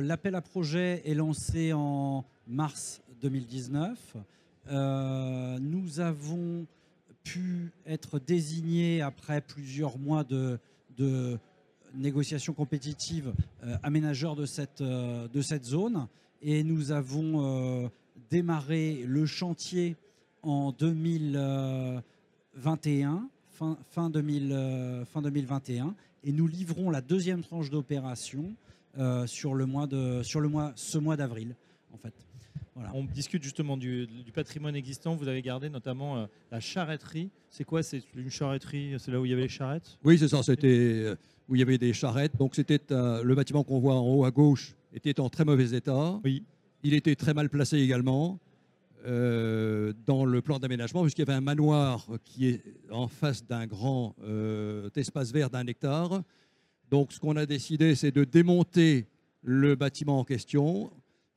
l'appel 0.06 0.36
à 0.36 0.42
projet 0.42 1.02
est 1.06 1.14
lancé 1.14 1.74
en 1.74 2.26
mars 2.48 3.02
2019. 3.22 4.18
Euh, 4.70 5.58
nous 5.60 6.00
avons 6.00 6.66
pu 7.24 7.72
être 7.86 8.18
désignés 8.20 9.02
après 9.02 9.42
plusieurs 9.42 9.98
mois 9.98 10.24
de, 10.24 10.60
négociations 11.96 12.54
compétitives 12.54 13.34
euh, 13.64 13.76
aménageurs 13.84 14.36
de 14.36 14.48
cette, 14.48 14.82
euh, 14.82 15.28
zone 15.62 16.08
et 16.42 16.64
nous 16.64 16.92
avons 16.92 17.84
euh, 17.86 17.88
démarré 18.32 19.04
le 19.08 19.28
chantier 19.28 19.96
en 20.42 20.72
2021, 20.72 23.30
fin, 23.54 23.78
fin, 23.90 24.10
2000, 24.10 24.52
euh, 24.52 25.06
fin 25.06 25.22
2021 25.22 25.96
et 26.24 26.32
nous 26.32 26.48
livrons 26.48 26.90
la 26.90 27.02
deuxième 27.02 27.42
tranche 27.42 27.70
d'opération 27.70 28.56
euh, 28.98 29.26
sur 29.28 29.54
le 29.54 29.66
mois 29.66 29.88
de 29.88 30.22
sur 30.24 30.40
le 30.40 30.50
mois 30.50 30.72
ce 30.76 30.98
mois 30.98 31.18
d'avril 31.18 31.56
en 31.94 31.98
fait. 31.98 32.14
Voilà. 32.76 32.92
On 32.96 33.04
discute 33.04 33.44
justement 33.44 33.78
du, 33.78 34.08
du 34.08 34.32
patrimoine 34.32 34.76
existant. 34.76 35.16
Vous 35.16 35.28
avez 35.28 35.42
gardé 35.42 35.70
notamment 35.70 36.18
euh, 36.18 36.26
la 36.52 36.60
charretterie. 36.60 37.30
C'est 37.50 37.64
quoi? 37.64 37.84
C'est 37.84 38.02
une 38.16 38.32
charretterie 38.32 38.96
C'est 38.98 39.12
là 39.12 39.20
où 39.20 39.26
il 39.26 39.30
y 39.30 39.34
avait 39.34 39.44
les 39.44 39.50
charrettes? 39.50 39.98
Oui, 40.04 40.18
c'est 40.18 40.28
ça. 40.28 40.42
C'était 40.42 40.68
euh, 40.68 41.16
où 41.48 41.56
il 41.56 41.60
y 41.60 41.62
avait 41.62 41.78
des 41.78 41.94
charrettes. 41.94 42.36
Donc 42.38 42.56
c'était 42.56 42.82
euh, 42.92 43.24
le 43.24 43.36
bâtiment 43.36 43.64
qu'on 43.64 43.80
voit 43.80 43.96
en 43.96 44.08
haut 44.08 44.26
à 44.26 44.32
gauche 44.32 44.76
était 44.94 45.20
en 45.20 45.30
très 45.30 45.46
mauvais 45.46 45.76
état. 45.76 46.20
Oui. 46.24 46.44
Il 46.84 46.94
était 46.94 47.16
très 47.16 47.34
mal 47.34 47.50
placé 47.50 47.78
également 47.78 48.40
euh, 49.06 49.94
dans 50.06 50.26
le 50.26 50.42
plan 50.42 50.60
d'aménagement 50.60 51.02
puisqu'il 51.02 51.22
y 51.22 51.30
avait 51.30 51.34
un 51.38 51.42
manoir 51.42 52.08
qui 52.24 52.48
est 52.48 52.64
en 52.92 53.08
face 53.08 53.46
d'un 53.46 53.68
grand 53.68 54.16
euh, 54.24 54.90
espace 54.96 55.32
vert 55.32 55.50
d'un 55.50 55.66
hectare 55.68 56.22
Donc, 56.90 57.12
ce 57.12 57.20
qu'on 57.20 57.36
a 57.36 57.46
décidé, 57.46 57.96
c'est 57.96 58.12
de 58.12 58.24
démonter 58.24 59.08
le 59.42 59.76
bâtiment 59.76 60.20
en 60.20 60.24
question 60.24 60.92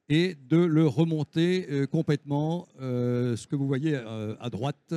et 0.08 0.36
de 0.48 0.58
le 0.58 0.86
remonter 0.86 1.66
euh, 1.70 1.86
complètement, 1.86 2.68
ce 2.78 3.46
que 3.46 3.56
vous 3.56 3.66
voyez 3.66 3.96
à 3.96 4.48
droite. 4.50 4.94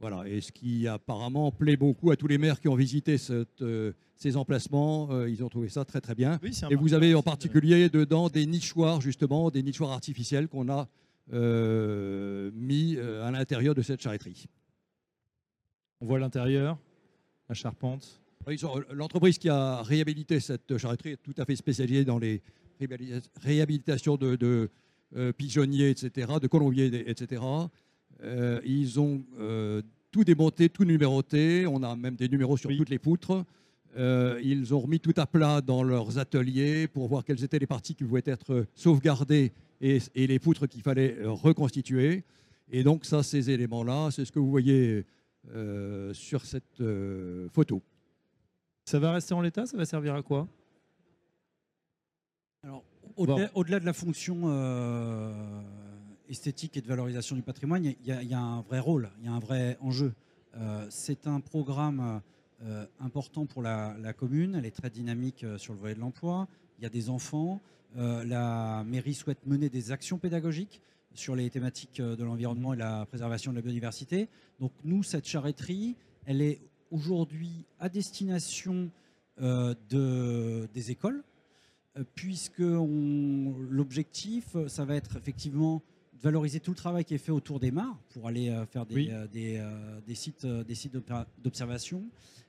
Voilà, 0.00 0.28
et 0.28 0.40
ce 0.42 0.50
qui 0.52 0.86
apparemment 0.88 1.50
plaît 1.52 1.76
beaucoup 1.78 2.10
à 2.10 2.16
tous 2.16 2.26
les 2.26 2.36
maires 2.36 2.60
qui 2.60 2.68
ont 2.68 2.74
visité 2.74 3.16
cette, 3.16 3.62
euh, 3.62 3.92
ces 4.16 4.36
emplacements, 4.36 5.08
euh, 5.12 5.30
ils 5.30 5.42
ont 5.44 5.48
trouvé 5.48 5.68
ça 5.68 5.84
très 5.84 6.00
très 6.00 6.14
bien. 6.16 6.38
Oui, 6.42 6.50
Et 6.68 6.74
vous 6.74 6.92
avez 6.92 7.14
en 7.14 7.20
de- 7.20 7.24
particulier 7.24 7.88
dedans 7.88 8.28
des 8.28 8.44
nichoirs, 8.44 9.00
justement, 9.00 9.50
des 9.50 9.62
nichoirs 9.62 9.92
artificiels 9.92 10.48
qu'on 10.48 10.68
a 10.68 10.88
mis 11.30 12.96
euh, 12.96 13.24
à 13.24 13.30
l'intérieur 13.30 13.74
de 13.74 13.82
cette 13.82 14.00
charretterie. 14.00 14.46
On 16.00 16.06
voit 16.06 16.18
l'intérieur, 16.18 16.78
la 17.48 17.54
charpente. 17.54 18.20
Ont- 18.46 18.82
L'entreprise 18.92 19.38
qui 19.38 19.48
a 19.48 19.82
réhabilité 19.82 20.38
cette 20.40 20.76
charretterie 20.76 21.12
est 21.12 21.22
tout 21.22 21.34
à 21.38 21.44
fait 21.44 21.56
spécialisée 21.56 22.04
dans 22.04 22.18
les 22.18 22.42
réhabili- 22.80 23.22
réhabilitations 23.40 24.16
de, 24.16 24.36
de, 24.36 24.70
euh, 25.16 25.32
pigeonniers, 25.32 25.90
etc., 25.90 26.32
de 26.42 26.46
colombiers, 26.46 27.08
etc. 27.08 27.42
Euh, 28.22 28.60
ils 28.64 29.00
ont 29.00 29.24
euh, 29.38 29.80
tout 30.10 30.24
démonté, 30.24 30.68
tout 30.68 30.84
numéroté. 30.84 31.66
On 31.66 31.82
a 31.82 31.96
même 31.96 32.16
des 32.16 32.28
numéros 32.28 32.56
sur 32.58 32.68
Oui. 32.70 32.76
toutes 32.76 32.90
les 32.90 32.98
poutres. 32.98 33.44
Euh, 33.96 34.40
ils 34.42 34.74
ont 34.74 34.80
remis 34.80 35.00
tout 35.00 35.14
à 35.16 35.26
plat 35.26 35.60
dans 35.60 35.82
leurs 35.82 36.18
ateliers 36.18 36.86
pour 36.88 37.06
voir 37.08 37.24
quelles 37.24 37.42
étaient 37.44 37.58
les 37.60 37.66
parties 37.66 37.94
qui 37.94 38.04
pouvaient 38.04 38.22
être 38.26 38.66
sauvegardées 38.74 39.52
et, 39.88 39.98
et 40.14 40.26
les 40.26 40.38
poutres 40.38 40.66
qu'il 40.68 40.82
fallait 40.82 41.16
reconstituer. 41.24 42.24
Et 42.70 42.82
donc 42.82 43.04
ça, 43.04 43.22
ces 43.22 43.50
éléments-là, 43.50 44.10
c'est 44.10 44.24
ce 44.24 44.32
que 44.32 44.38
vous 44.38 44.50
voyez 44.50 45.04
euh, 45.54 46.12
sur 46.14 46.44
cette 46.44 46.80
euh, 46.80 47.48
photo. 47.50 47.82
Ça 48.86 48.98
va 48.98 49.12
rester 49.12 49.34
en 49.34 49.40
l'état 49.42 49.66
Ça 49.66 49.76
va 49.76 49.84
servir 49.84 50.14
à 50.14 50.22
quoi? 50.22 50.48
Alors, 52.62 52.82
au-delà 53.16 53.50
au-delà 53.54 53.80
de 53.80 53.84
la 53.84 53.92
fonction 53.92 54.42
euh, 54.44 55.60
esthétique 56.28 56.76
et 56.76 56.80
de 56.80 56.86
valorisation 56.88 57.36
du 57.36 57.42
patrimoine, 57.42 57.84
il 57.84 57.96
y, 58.06 58.12
a- 58.12 58.22
il 58.22 58.28
y 58.28 58.34
a 58.34 58.40
un 58.40 58.62
vrai 58.62 58.78
rôle, 58.80 59.10
il 59.20 59.26
y 59.26 59.28
a 59.28 59.32
un 59.32 59.38
vrai 59.38 59.76
enjeu. 59.80 60.14
Euh, 60.56 60.86
c'est 60.88 61.26
un 61.26 61.40
programme 61.40 62.22
euh, 62.62 62.86
important 63.00 63.44
pour 63.44 63.60
la, 63.62 63.94
la 64.00 64.12
commune, 64.14 64.54
elle 64.54 64.64
est 64.66 64.70
très 64.70 64.88
dynamique 64.90 65.44
sur 65.58 65.74
le 65.74 65.78
volet 65.78 65.94
de 65.94 66.00
l'emploi, 66.00 66.48
il 66.78 66.82
y 66.84 66.86
a 66.86 66.90
des 66.90 67.10
enfants, 67.10 67.60
la 67.94 68.84
mairie 68.86 69.14
souhaite 69.14 69.46
mener 69.46 69.68
des 69.68 69.92
actions 69.92 70.18
pédagogiques 70.18 70.80
sur 71.14 71.36
les 71.36 71.48
thématiques 71.48 72.00
euh, 72.00 72.16
de 72.16 72.24
l'environnement 72.24 72.74
et 72.74 72.76
la 72.76 73.06
préservation 73.06 73.52
de 73.52 73.56
la 73.56 73.62
biodiversité. 73.62 74.28
Donc 74.58 74.72
nous, 74.84 75.02
cette 75.04 75.26
charretterie, 75.28 75.94
elle 76.26 76.42
est 76.42 76.60
aujourd'hui 76.90 77.64
à 77.78 77.88
destination 77.88 78.90
euh, 79.40 79.74
de, 79.90 80.68
des 80.74 80.90
écoles, 80.90 81.22
euh, 81.96 82.02
puisque 82.16 82.58
l'objectif, 83.70 84.56
euh, 84.56 84.68
ça 84.68 84.84
va 84.84 84.96
être 84.96 85.16
effectivement 85.16 85.82
de 86.14 86.18
valoriser 86.20 86.60
tout 86.60 86.70
le 86.72 86.76
travail 86.76 87.04
qui 87.04 87.14
est 87.14 87.18
fait 87.18 87.32
autour 87.32 87.60
des 87.60 87.70
mares 87.70 87.98
pour 88.10 88.26
aller 88.28 88.48
euh, 88.50 88.66
faire 88.66 88.86
des, 88.86 88.94
Oui. 88.94 89.08
euh, 89.10 89.26
des, 89.28 89.58
euh, 89.58 90.00
des 90.06 90.14
sites, 90.14 90.44
euh, 90.44 90.64
des 90.64 90.74
sites 90.74 90.96
d'observation. 91.42 92.02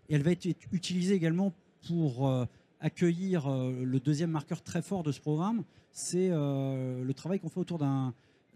Et 0.09 0.15
elle 0.15 0.23
va 0.23 0.31
être 0.31 0.45
ut- 0.45 0.55
utilisée 0.71 1.13
également 1.15 1.53
pour 1.87 2.27
euh, 2.27 2.45
accueillir 2.85 3.47
euh, 3.47 3.83
le 3.83 3.99
deuxième 3.99 4.29
marqueur 4.29 4.61
très 4.61 4.83
fort 4.83 5.01
de 5.01 5.11
ce 5.11 5.19
programme, 5.19 5.63
c'est 5.91 6.29
euh, 6.29 7.03
le 7.03 7.13
travail 7.15 7.39
qu'on 7.39 7.49
fait 7.49 7.59
autour 7.59 7.79
d'un 7.79 8.13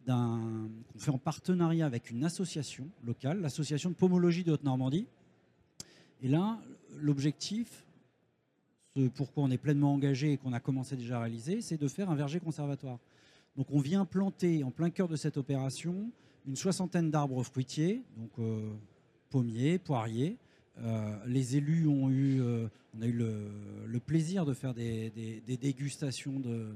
qu'on 0.08 0.98
fait 0.98 1.12
en 1.12 1.20
partenariat 1.20 1.86
avec 1.86 2.10
une 2.10 2.24
association 2.24 2.88
locale, 3.06 3.42
l'association 3.42 3.92
de 3.92 3.96
pomologie 3.96 4.44
de 4.44 4.52
Haute-Normandie. 4.52 5.06
Et 6.24 6.28
là, 6.28 6.60
l'objectif, 6.98 7.86
ce 8.96 9.08
pourquoi 9.10 9.44
on 9.44 9.52
est 9.52 9.60
pleinement 9.60 9.94
engagé 9.94 10.34
et 10.34 10.38
qu'on 10.38 10.52
a 10.54 10.60
commencé 10.60 10.96
déjà 10.96 11.18
à 11.18 11.20
réaliser, 11.22 11.62
c'est 11.62 11.78
de 11.78 11.88
faire 11.88 12.10
un 12.10 12.16
verger 12.16 12.40
conservatoire. 12.40 12.98
Donc 13.56 13.68
on 13.70 13.80
vient 13.80 14.04
planter 14.04 14.64
en 14.64 14.72
plein 14.72 14.90
cœur 14.90 15.08
de 15.08 15.16
cette 15.16 15.38
opération 15.38 16.10
une 16.48 16.56
soixantaine 16.56 17.12
d'arbres 17.12 17.44
fruitiers, 17.44 18.02
donc 18.18 18.32
euh, 18.40 18.72
pommiers, 19.30 19.78
poiriers. 19.78 20.38
Euh, 20.82 21.16
les 21.28 21.58
élus 21.58 21.88
ont 21.88 22.10
eu, 22.10 22.42
euh, 22.42 22.68
on 22.98 23.02
a 23.02 23.06
eu 23.08 23.12
le, 23.12 23.34
le 23.86 24.00
plaisir 24.00 24.46
de 24.46 24.54
faire 24.54 24.74
des, 24.74 25.10
des- 25.10 25.42
des 25.46 25.58
dégustations 25.58 26.40
de, 26.40 26.68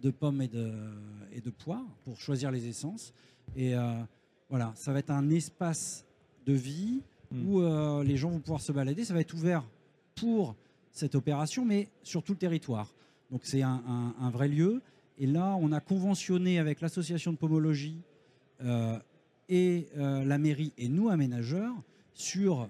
de 0.00 0.10
pommes 0.10 0.40
et 0.42 0.48
de, 0.48 0.72
et 1.32 1.40
de 1.40 1.50
poires 1.50 1.84
pour 2.04 2.18
choisir 2.20 2.50
les 2.50 2.66
essences. 2.66 3.12
Et 3.56 3.74
euh, 3.74 3.92
voilà, 4.48 4.72
ça 4.76 4.92
va 4.92 4.98
être 5.00 5.10
un 5.10 5.28
espace 5.30 6.04
de 6.46 6.52
vie 6.54 7.02
Mm. 7.32 7.48
où 7.48 8.02
les 8.02 8.16
gens 8.16 8.28
vont 8.30 8.40
pouvoir 8.40 8.60
se 8.60 8.72
balader. 8.72 9.04
Ça 9.04 9.14
va 9.14 9.20
être 9.20 9.34
ouvert 9.34 9.62
pour 10.16 10.56
cette 10.90 11.14
opération, 11.14 11.64
mais 11.64 11.86
sur 12.02 12.24
tout 12.24 12.32
le 12.32 12.38
territoire. 12.38 12.92
Donc 13.30 13.42
c'est 13.44 13.62
un, 13.62 13.80
un- 13.86 14.14
un 14.18 14.30
vrai 14.30 14.48
lieu. 14.48 14.82
Et 15.16 15.26
là, 15.28 15.56
on 15.60 15.70
a 15.70 15.78
conventionné 15.78 16.58
avec 16.58 16.80
l'association 16.80 17.30
de 17.30 17.36
pomologie 17.36 18.00
et 19.48 19.86
la 19.96 20.38
mairie 20.38 20.72
et 20.76 20.88
nous, 20.88 21.08
aménageurs, 21.08 21.74
sur 22.14 22.68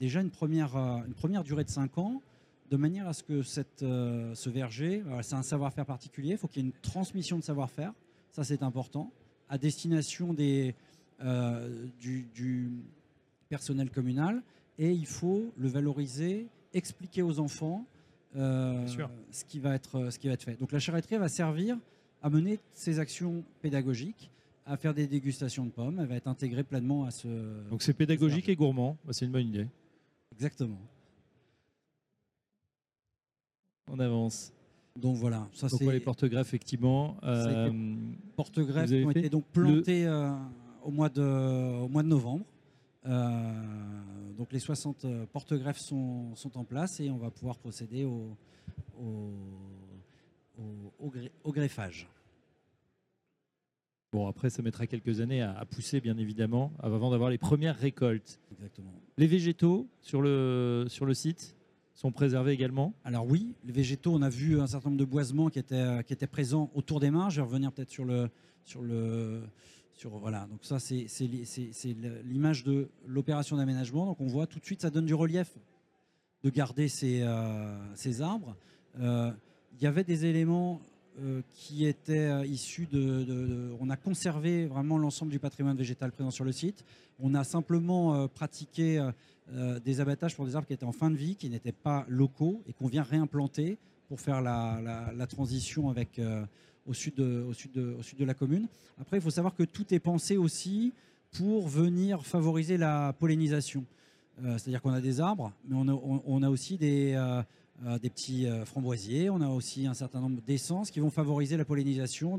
déjà 0.00 0.20
une 0.20 0.30
première, 0.30 0.76
euh, 0.76 0.98
une 1.06 1.14
première 1.14 1.44
durée 1.44 1.64
de 1.64 1.70
5 1.70 1.98
ans, 1.98 2.22
de 2.70 2.76
manière 2.76 3.08
à 3.08 3.12
ce 3.12 3.22
que 3.22 3.42
cette, 3.42 3.82
euh, 3.82 4.34
ce 4.34 4.50
verger, 4.50 5.02
voilà, 5.04 5.22
c'est 5.22 5.34
un 5.34 5.42
savoir-faire 5.42 5.86
particulier, 5.86 6.32
il 6.32 6.38
faut 6.38 6.48
qu'il 6.48 6.62
y 6.62 6.66
ait 6.66 6.68
une 6.68 6.80
transmission 6.82 7.38
de 7.38 7.42
savoir-faire, 7.42 7.92
ça 8.30 8.44
c'est 8.44 8.62
important, 8.62 9.10
à 9.48 9.58
destination 9.58 10.34
des, 10.34 10.74
euh, 11.22 11.86
du, 12.00 12.26
du 12.34 12.70
personnel 13.48 13.90
communal, 13.90 14.42
et 14.78 14.92
il 14.92 15.06
faut 15.06 15.50
le 15.56 15.68
valoriser, 15.68 16.46
expliquer 16.74 17.22
aux 17.22 17.40
enfants 17.40 17.86
euh, 18.36 18.86
ce, 19.32 19.44
qui 19.44 19.58
va 19.58 19.74
être, 19.74 20.10
ce 20.10 20.18
qui 20.18 20.28
va 20.28 20.34
être 20.34 20.42
fait. 20.42 20.58
Donc 20.60 20.72
la 20.72 20.78
charretterie 20.78 21.16
va 21.16 21.28
servir 21.28 21.78
à 22.22 22.28
mener 22.28 22.60
ces 22.74 22.98
actions 22.98 23.42
pédagogiques, 23.62 24.30
à 24.66 24.76
faire 24.76 24.92
des 24.92 25.06
dégustations 25.06 25.64
de 25.64 25.70
pommes, 25.70 25.98
elle 26.00 26.06
va 26.06 26.16
être 26.16 26.26
intégrée 26.26 26.62
pleinement 26.62 27.04
à 27.04 27.10
ce... 27.10 27.28
Donc 27.70 27.82
c'est 27.82 27.94
pédagogique 27.94 28.50
et 28.50 28.56
gourmand. 28.56 28.98
Bah, 29.06 29.14
c'est 29.14 29.24
une 29.24 29.32
bonne 29.32 29.46
idée. 29.46 29.66
Exactement. 30.38 30.78
On 33.90 33.98
avance. 33.98 34.52
Donc 34.96 35.16
voilà, 35.16 35.48
ça 35.52 35.68
c'est 35.68 35.84
les 35.92 36.00
porte-greffes, 36.00 36.46
effectivement. 36.48 37.16
Euh, 37.22 37.68
porte-greffes 38.36 38.90
ont 39.04 39.10
été 39.20 39.30
donc 39.30 39.44
plantés 39.46 40.06
euh, 40.06 40.32
au, 40.82 40.90
mois 40.90 41.08
de, 41.08 41.22
au 41.82 41.88
mois 41.88 42.02
de 42.02 42.08
novembre. 42.08 42.44
Euh, 43.06 44.32
donc 44.36 44.52
les 44.52 44.58
60 44.58 45.04
euh, 45.04 45.24
porte-greffes 45.32 45.78
sont, 45.78 46.34
sont 46.34 46.58
en 46.58 46.64
place 46.64 46.98
et 47.00 47.10
on 47.10 47.16
va 47.16 47.30
pouvoir 47.30 47.58
procéder 47.58 48.04
au, 48.04 48.36
au, 49.00 49.30
au- 50.58 50.92
au 50.98 51.08
gré- 51.10 51.32
au 51.44 51.52
greffage. 51.52 52.08
Bon, 54.12 54.26
après, 54.26 54.48
ça 54.48 54.62
mettra 54.62 54.86
quelques 54.86 55.20
années 55.20 55.42
à, 55.42 55.52
à 55.58 55.64
pousser, 55.66 56.00
bien 56.00 56.16
évidemment, 56.16 56.72
avant 56.78 57.10
d'avoir 57.10 57.28
les 57.28 57.36
premières 57.36 57.76
récoltes. 57.76 58.40
Exactement. 58.52 58.92
Les 59.18 59.26
végétaux 59.26 59.86
sur 60.00 60.22
le, 60.22 60.86
sur 60.88 61.04
le 61.04 61.12
site 61.12 61.54
sont 61.94 62.10
préservés 62.10 62.52
également. 62.52 62.94
Alors 63.04 63.26
oui, 63.26 63.54
les 63.64 63.72
végétaux, 63.72 64.14
on 64.14 64.22
a 64.22 64.30
vu 64.30 64.60
un 64.60 64.66
certain 64.66 64.88
nombre 64.88 65.00
de 65.00 65.04
boisements 65.04 65.50
qui 65.50 65.58
étaient, 65.58 65.74
euh, 65.74 66.02
qui 66.02 66.12
étaient 66.12 66.26
présents 66.26 66.70
autour 66.74 67.00
des 67.00 67.10
mains. 67.10 67.28
Je 67.28 67.36
vais 67.40 67.46
revenir 67.46 67.70
peut-être 67.70 67.90
sur 67.90 68.04
le, 68.04 68.30
sur 68.64 68.80
le, 68.80 69.42
sur 69.92 70.16
voilà. 70.16 70.46
Donc 70.46 70.60
ça, 70.64 70.78
c'est 70.78 71.06
l'image 72.24 72.64
de 72.64 72.88
l'opération 73.06 73.56
d'aménagement. 73.56 74.06
Donc 74.06 74.20
on 74.20 74.26
voit 74.26 74.46
tout 74.46 74.58
de 74.60 74.64
suite, 74.64 74.80
ça 74.80 74.90
donne 74.90 75.06
du 75.06 75.14
relief 75.14 75.58
de 76.44 76.50
garder 76.50 76.88
ces, 76.88 77.20
euh, 77.22 77.76
ces 77.94 78.22
arbres. 78.22 78.56
Euh, 79.00 79.32
Il 79.76 79.82
y 79.82 79.86
avait 79.86 80.04
des 80.04 80.24
éléments 80.24 80.80
qui 81.54 81.86
étaient 81.86 82.28
euh, 82.28 82.46
issus 82.46 82.86
de, 82.90 83.72
On 83.80 83.90
a 83.90 83.96
conservé 83.96 84.66
vraiment 84.66 84.98
l'ensemble 84.98 85.30
du 85.30 85.38
patrimoine 85.38 85.76
végétal 85.76 86.12
présent 86.12 86.30
sur 86.30 86.44
le 86.44 86.52
site. 86.52 86.84
On 87.20 87.34
a 87.34 87.44
simplement 87.44 88.14
euh, 88.14 88.26
pratiqué 88.28 88.98
euh, 88.98 89.10
euh, 89.54 89.80
des 89.80 90.00
abattages 90.00 90.36
pour 90.36 90.44
des 90.44 90.56
arbres 90.56 90.66
qui 90.66 90.74
étaient 90.74 90.84
en 90.84 90.92
fin 90.92 91.10
de 91.10 91.16
vie, 91.16 91.34
qui 91.34 91.48
n'étaient 91.48 91.72
pas 91.72 92.04
locaux 92.08 92.62
et 92.68 92.74
qu'on 92.74 92.86
vient 92.86 93.02
réimplanter 93.02 93.78
pour 94.08 94.20
faire 94.20 94.42
la, 94.42 95.26
transition 95.26 95.88
avec, 95.90 96.18
euh, 96.18 96.44
au, 96.86 96.92
sud 96.92 97.14
de, 97.14 98.24
la 98.24 98.34
commune. 98.34 98.68
Après, 99.00 99.18
il 99.18 99.20
faut 99.20 99.30
savoir 99.30 99.54
que 99.54 99.62
tout 99.62 99.94
est 99.94 100.00
pensé 100.00 100.36
aussi 100.36 100.92
pour 101.32 101.68
venir 101.68 102.24
favoriser 102.26 102.76
la 102.76 103.14
pollinisation. 103.18 103.84
Euh, 104.44 104.56
C'est-à-dire 104.58 104.82
qu'on 104.82 104.92
a 104.92 105.00
des 105.00 105.20
arbres, 105.20 105.52
mais 105.66 105.76
on 105.76 106.42
a, 106.42 106.48
aussi 106.48 106.78
des, 106.78 107.14
euh, 107.16 107.42
des 107.80 108.10
petits 108.10 108.46
euh, 108.46 108.64
framboisiers, 108.64 109.30
on 109.30 109.40
a 109.40 109.48
aussi 109.48 109.86
un 109.86 109.94
certain 109.94 110.20
nombre 110.20 110.42
d'essences 110.42 110.90
qui 110.90 111.00
vont 111.00 111.10
favoriser 111.10 111.56
la 111.56 111.64
pollinisation 111.64 112.38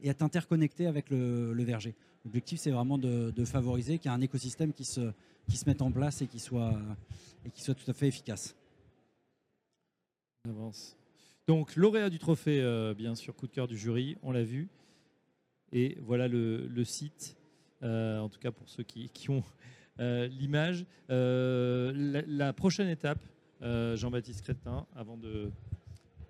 et 0.00 0.08
être 0.08 0.22
interconnectés 0.22 0.86
avec 0.86 1.10
le, 1.10 1.62
verger. 1.62 1.94
L'objectif, 2.24 2.60
c'est 2.60 2.70
vraiment 2.70 2.98
de, 2.98 3.44
favoriser 3.44 3.98
qu'il 3.98 4.10
y 4.10 4.14
ait 4.14 4.16
un 4.16 4.22
écosystème 4.22 4.72
qui 4.72 4.84
se, 4.84 5.12
qui 5.48 5.56
se 5.56 5.68
mette 5.68 5.82
en 5.82 5.92
place 5.92 6.22
et 6.22 6.26
qui 6.26 6.38
soit, 6.38 6.74
et 7.44 7.50
qui 7.50 7.62
soit 7.62 7.74
tout 7.74 7.90
à 7.90 7.92
fait 7.92 8.08
efficace. 8.08 8.54
On 10.46 10.50
avance. 10.50 10.96
Donc, 11.46 11.76
lauréat 11.76 12.08
du 12.08 12.18
trophée, 12.18 12.60
euh, 12.60 12.94
bien 12.94 13.14
sûr, 13.14 13.34
coup 13.34 13.46
de 13.46 13.52
cœur 13.52 13.68
du 13.68 13.76
jury, 13.76 14.16
on 14.22 14.32
l'a 14.32 14.44
vu. 14.44 14.68
Et 15.72 15.98
voilà 16.00 16.28
le, 16.28 16.66
le 16.66 16.84
site, 16.84 17.36
euh, 17.82 18.18
en 18.20 18.28
tout 18.28 18.38
cas 18.38 18.52
pour 18.52 18.68
ceux 18.68 18.84
qui, 18.84 19.10
qui 19.10 19.30
ont 19.30 19.42
l'image. 19.98 20.86
La 21.08 22.52
prochaine 22.52 22.88
étape, 22.88 23.20
Euh, 23.62 23.96
Jean-Baptiste 23.96 24.42
Crétin, 24.42 24.86
avant 24.96 25.16
de 25.16 25.48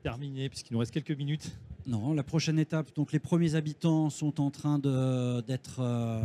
terminer, 0.03 0.51
puisqu'il 0.51 0.75
nous 0.75 0.81
reste 0.81 0.93
quelques 0.93 1.17
minutes. 1.17 1.57
Non, 1.87 2.13
la 2.13 2.23
prochaine 2.23 2.59
étape, 2.59 2.95
donc 2.95 3.11
les 3.13 3.21
premiers 3.21 3.55
habitants 3.55 4.11
sont 4.11 4.39
en 4.39 4.51
train 4.51 4.79
d'être 4.79 5.81
euh, 5.81 6.23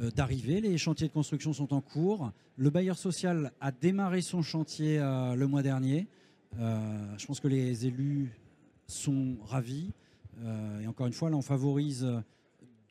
euh, 0.00 0.10
d'arriver, 0.10 0.60
les 0.60 0.76
chantiers 0.76 1.08
de 1.08 1.12
construction 1.14 1.54
sont 1.54 1.72
en 1.72 1.80
cours. 1.80 2.30
Le 2.58 2.68
bailleur 2.68 2.98
social 2.98 3.52
a 3.62 3.72
démarré 3.72 4.20
son 4.20 4.42
chantier 4.42 4.98
le 4.98 5.44
mois 5.46 5.62
dernier. 5.62 6.06
je 6.56 7.26
pense 7.26 7.40
que 7.40 7.48
les 7.48 7.86
élus 7.86 8.30
sont 8.86 9.36
ravis. 9.46 9.90
et 10.80 10.86
encore 10.86 11.08
une 11.08 11.12
fois, 11.12 11.30
là, 11.30 11.36
on 11.36 11.42
favorise 11.42 12.06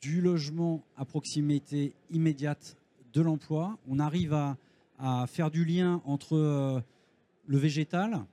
du 0.01 0.19
logement 0.19 0.83
à 0.97 1.05
proximité 1.05 1.93
immédiate 2.09 2.75
de 3.13 3.21
l'emploi. 3.21 3.77
On 3.87 3.99
arrive 3.99 4.33
à, 4.33 4.57
à, 4.99 5.25
faire 5.27 5.49
du 5.49 5.63
lien 5.63 6.01
entre 6.03 6.83
le 7.45 7.57
végétal, 7.57 8.25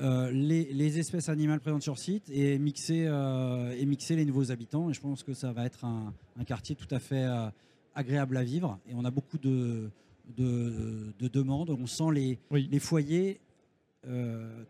euh, 0.00 0.30
les, 0.32 0.98
espèces 0.98 1.28
animales 1.28 1.60
présentes 1.60 1.82
sur 1.82 1.98
site 1.98 2.28
et 2.28 2.58
mixer, 2.58 3.04
euh, 3.06 3.76
et 3.78 3.86
mixer 3.86 4.16
les 4.16 4.24
nouveaux 4.24 4.50
habitants. 4.50 4.90
Et 4.90 4.94
je 4.94 5.00
pense 5.00 5.22
que 5.22 5.34
ça 5.34 5.52
va 5.52 5.64
être 5.66 5.84
un, 5.84 6.12
quartier 6.44 6.74
tout 6.74 6.92
à 6.92 6.98
fait 6.98 7.24
euh, 7.24 7.48
agréable 7.94 8.36
à 8.36 8.42
vivre. 8.42 8.78
Et 8.88 8.94
on 8.94 9.04
a 9.04 9.12
beaucoup 9.12 9.38
de, 9.38 9.90
de, 10.36 11.28
demandes. 11.28 11.70
On 11.70 11.86
sent 11.86 12.12
les, 12.12 12.38
les 12.50 12.78
foyers 12.80 13.40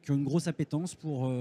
qui 0.02 0.10
ont 0.12 0.14
une 0.14 0.24
grosse 0.24 0.46
appétence 0.46 0.94
pour. 0.94 1.32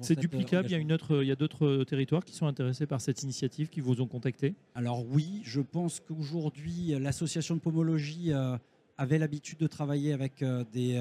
C'est 0.00 0.20
duplicable. 0.20 0.68
Il 0.68 0.72
y 0.72 0.74
a 0.74 0.78
une 0.78 0.92
autre, 0.92 1.22
il 1.22 1.26
y 1.26 1.32
a 1.32 1.36
d'autres 1.36 1.82
territoires 1.84 2.24
qui 2.24 2.34
sont 2.34 2.46
intéressés 2.46 2.86
par 2.86 3.00
cette 3.00 3.22
initiative, 3.24 3.70
qui 3.70 3.80
vous 3.80 4.00
ont 4.00 4.06
contacté? 4.06 4.54
Alors 4.76 5.04
oui, 5.04 5.40
je 5.42 5.60
pense 5.60 5.98
qu'aujourd'hui 5.98 6.94
l'association 7.00 7.56
de 7.56 7.60
pomologie 7.60 8.30
avait 8.98 9.18
l'habitude 9.18 9.58
de 9.58 9.66
travailler 9.66 10.12
avec 10.12 10.44
des 10.72 10.96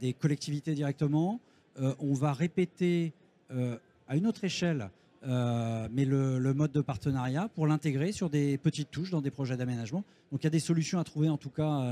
des 0.00 0.12
collectivités 0.12 0.74
directement. 0.74 1.40
Euh, 1.78 1.94
on 1.98 2.14
va 2.14 2.32
répéter 2.32 3.12
euh, 3.52 3.76
à 4.08 4.16
une 4.16 4.26
autre 4.26 4.44
échelle 4.44 4.90
mais 5.22 6.06
le, 6.06 6.54
mode 6.54 6.72
de 6.72 6.80
partenariat 6.80 7.50
pour 7.54 7.66
l'intégrer 7.66 8.10
sur 8.10 8.30
des 8.30 8.56
petites 8.56 8.90
touches 8.90 9.10
dans 9.10 9.20
des 9.20 9.30
projets 9.30 9.54
d'aménagement. 9.54 10.02
Donc 10.32 10.42
il 10.42 10.44
y 10.44 10.46
a 10.46 10.50
des 10.50 10.60
solutions 10.60 10.98
à 10.98 11.04
trouver 11.04 11.28
en 11.28 11.36
tout 11.36 11.50
cas 11.50 11.84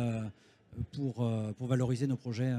pour, 0.93 1.31
pour 1.59 1.67
valoriser 1.67 2.07
nos 2.07 2.17
projets 2.17 2.51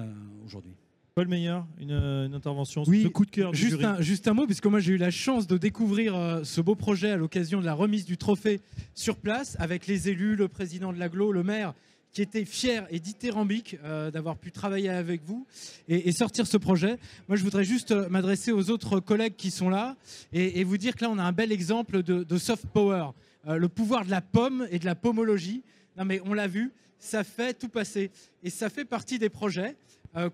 aujourd'hui. 0.45 0.73
Paul 1.15 1.27
Meyer, 1.27 1.61
une, 1.79 2.35
intervention, 2.35 2.83
oui, 2.85 3.01
ce 3.01 3.07
coup 3.07 3.25
de 3.25 3.31
cœur. 3.31 3.51
juste, 3.51 3.83
un, 3.83 3.99
juste 3.99 4.27
un 4.27 4.35
mot, 4.35 4.45
puisque 4.45 4.67
moi 4.67 4.79
j'ai 4.79 4.93
eu 4.93 4.97
la 4.97 5.09
chance 5.09 5.47
de 5.47 5.57
découvrir 5.57 6.41
ce 6.43 6.61
beau 6.61 6.75
projet 6.75 7.09
à 7.09 7.17
l'occasion 7.17 7.59
de 7.59 7.65
la 7.65 7.73
remise 7.73 8.05
du 8.05 8.17
trophée 8.17 8.61
sur 8.93 9.15
place 9.17 9.57
avec 9.59 9.87
les 9.87 10.07
élus, 10.09 10.35
le 10.35 10.49
président 10.49 10.93
de 10.93 10.99
l'aglo, 10.99 11.31
le 11.31 11.41
maire 11.41 11.73
qui 12.11 12.21
était 12.21 12.45
fier 12.45 12.87
et 12.89 12.99
dithyrambique 12.99 13.77
euh, 13.83 14.11
d'avoir 14.11 14.37
pu 14.37 14.51
travailler 14.51 14.89
avec 14.89 15.21
vous 15.23 15.45
et, 15.87 16.11
sortir 16.11 16.47
ce 16.47 16.57
projet. 16.57 16.97
Moi, 17.27 17.37
je 17.37 17.43
voudrais 17.43 17.63
juste 17.63 17.91
euh, 17.91 18.09
m'adresser 18.09 18.51
aux 18.51 18.69
autres 18.69 18.99
collègues 18.99 19.35
qui 19.35 19.51
sont 19.51 19.69
là 19.69 19.95
et, 20.33 20.63
vous 20.63 20.77
dire 20.77 20.95
que 20.95 21.03
là, 21.03 21.11
on 21.11 21.19
a 21.19 21.23
un 21.23 21.31
bel 21.31 21.51
exemple 21.51 22.01
de, 22.03 22.37
soft 22.37 22.65
power, 22.67 23.09
euh, 23.47 23.57
le 23.57 23.69
pouvoir 23.69 24.05
de 24.05 24.11
la 24.11 24.21
pomme 24.21 24.67
et 24.71 24.79
de 24.79 24.85
la 24.85 24.95
pomologie. 24.95 25.63
Non, 25.97 26.05
mais 26.05 26.21
on 26.25 26.33
l'a 26.33 26.47
vu, 26.47 26.71
ça 26.97 27.23
fait 27.23 27.53
tout 27.53 27.69
passer 27.69 28.11
et 28.43 28.49
ça 28.49 28.69
fait 28.69 28.85
partie 28.85 29.19
des 29.19 29.29
projets 29.29 29.75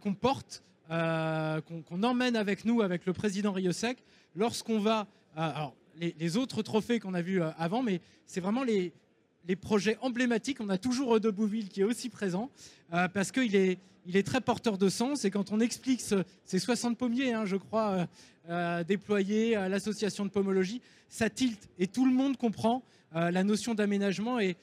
qu'on 0.01 0.13
porte, 0.13 0.63
qu'on 0.87 2.03
emmène 2.03 2.35
avec 2.35 2.63
nous, 2.63 2.81
avec 2.81 3.05
le 3.05 3.13
président 3.13 3.51
Riosec, 3.51 3.97
lorsqu'on 4.35 4.79
va. 4.79 5.07
alors, 5.35 5.75
les, 5.97 6.37
autres 6.37 6.61
trophées 6.61 6.99
qu'on 6.99 7.13
a 7.13 7.21
vus 7.21 7.41
avant, 7.57 7.83
mais 7.83 7.99
c'est 8.25 8.41
vraiment 8.41 8.63
les, 8.63 8.93
les 9.47 9.55
projets 9.55 9.97
emblématiques. 10.01 10.59
On 10.61 10.69
a 10.69 10.77
toujours 10.77 11.19
de 11.19 11.29
Bouville 11.29 11.69
qui 11.69 11.81
est 11.81 11.85
aussi 11.85 12.09
présent 12.09 12.49
euh, 12.93 13.07
parce 13.07 13.31
qu'il 13.31 13.55
est, 13.55 13.79
très 14.25 14.41
porteur 14.41 14.77
de 14.77 14.89
sens. 14.89 15.25
Et 15.25 15.31
quand 15.31 15.51
on 15.51 15.59
explique 15.59 16.01
ces 16.45 16.59
60 16.59 16.97
pommiers, 16.97 17.33
hein, 17.33 17.45
je 17.45 17.55
crois, 17.55 17.89
euh, 17.91 18.05
euh, 18.49 18.83
déployés 18.83 19.55
à 19.55 19.69
l'association 19.69 20.25
de 20.25 20.29
pomologie, 20.29 20.81
ça 21.09 21.29
tilte 21.29 21.69
et 21.79 21.87
tout 21.87 22.05
le 22.05 22.13
monde 22.13 22.37
comprend 22.37 22.83
la 23.15 23.43
notion 23.43 23.73
d'aménagement 23.73 24.39
et, 24.39 24.57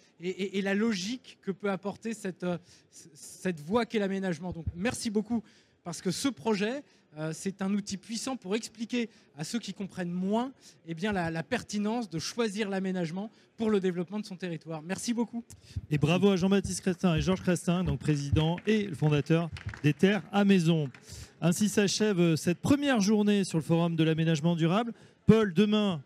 la 0.62 0.74
logique 0.74 1.38
que 1.42 1.50
peut 1.50 1.70
apporter 1.70 2.12
cette, 2.12 2.46
cette 2.90 3.60
voie 3.60 3.86
qu'est 3.86 3.98
l'aménagement. 3.98 4.52
Donc 4.52 4.66
merci 4.76 5.10
beaucoup 5.10 5.42
parce 5.84 6.00
que 6.00 6.10
ce 6.10 6.28
projet, 6.28 6.82
euh, 7.18 7.32
c'est 7.34 7.60
un 7.60 7.74
outil 7.74 7.96
puissant 7.96 8.36
pour 8.36 8.54
expliquer 8.54 9.10
à 9.36 9.44
ceux 9.44 9.58
qui 9.58 9.74
comprennent 9.74 10.12
moins 10.12 10.52
eh 10.86 10.94
bien, 10.94 11.12
la, 11.12 11.42
pertinence 11.42 12.08
de 12.08 12.18
choisir 12.18 12.68
l'aménagement 12.68 13.30
pour 13.56 13.68
le 13.68 13.80
développement 13.80 14.20
de 14.20 14.24
son 14.24 14.36
territoire. 14.36 14.80
Merci 14.82 15.12
beaucoup. 15.12 15.44
Et 15.90 15.98
bravo 15.98 16.30
à 16.30 16.36
Jean-Baptiste 16.36 16.82
Crestin 16.82 17.16
et 17.16 17.20
Georges 17.20 17.42
Crestin, 17.42 17.84
donc 17.84 17.98
président 17.98 18.58
et 18.66 18.88
fondateur 18.94 19.50
des 19.82 19.92
Terres 19.92 20.22
à 20.30 20.44
Maison. 20.44 20.88
Ainsi 21.40 21.68
s'achève 21.68 22.36
cette 22.36 22.60
première 22.60 23.00
journée 23.00 23.42
sur 23.42 23.58
le 23.58 23.64
Forum 23.64 23.96
de 23.96 24.04
l'aménagement 24.04 24.54
durable. 24.54 24.92
Paul, 25.26 25.52
demain, 25.52 26.00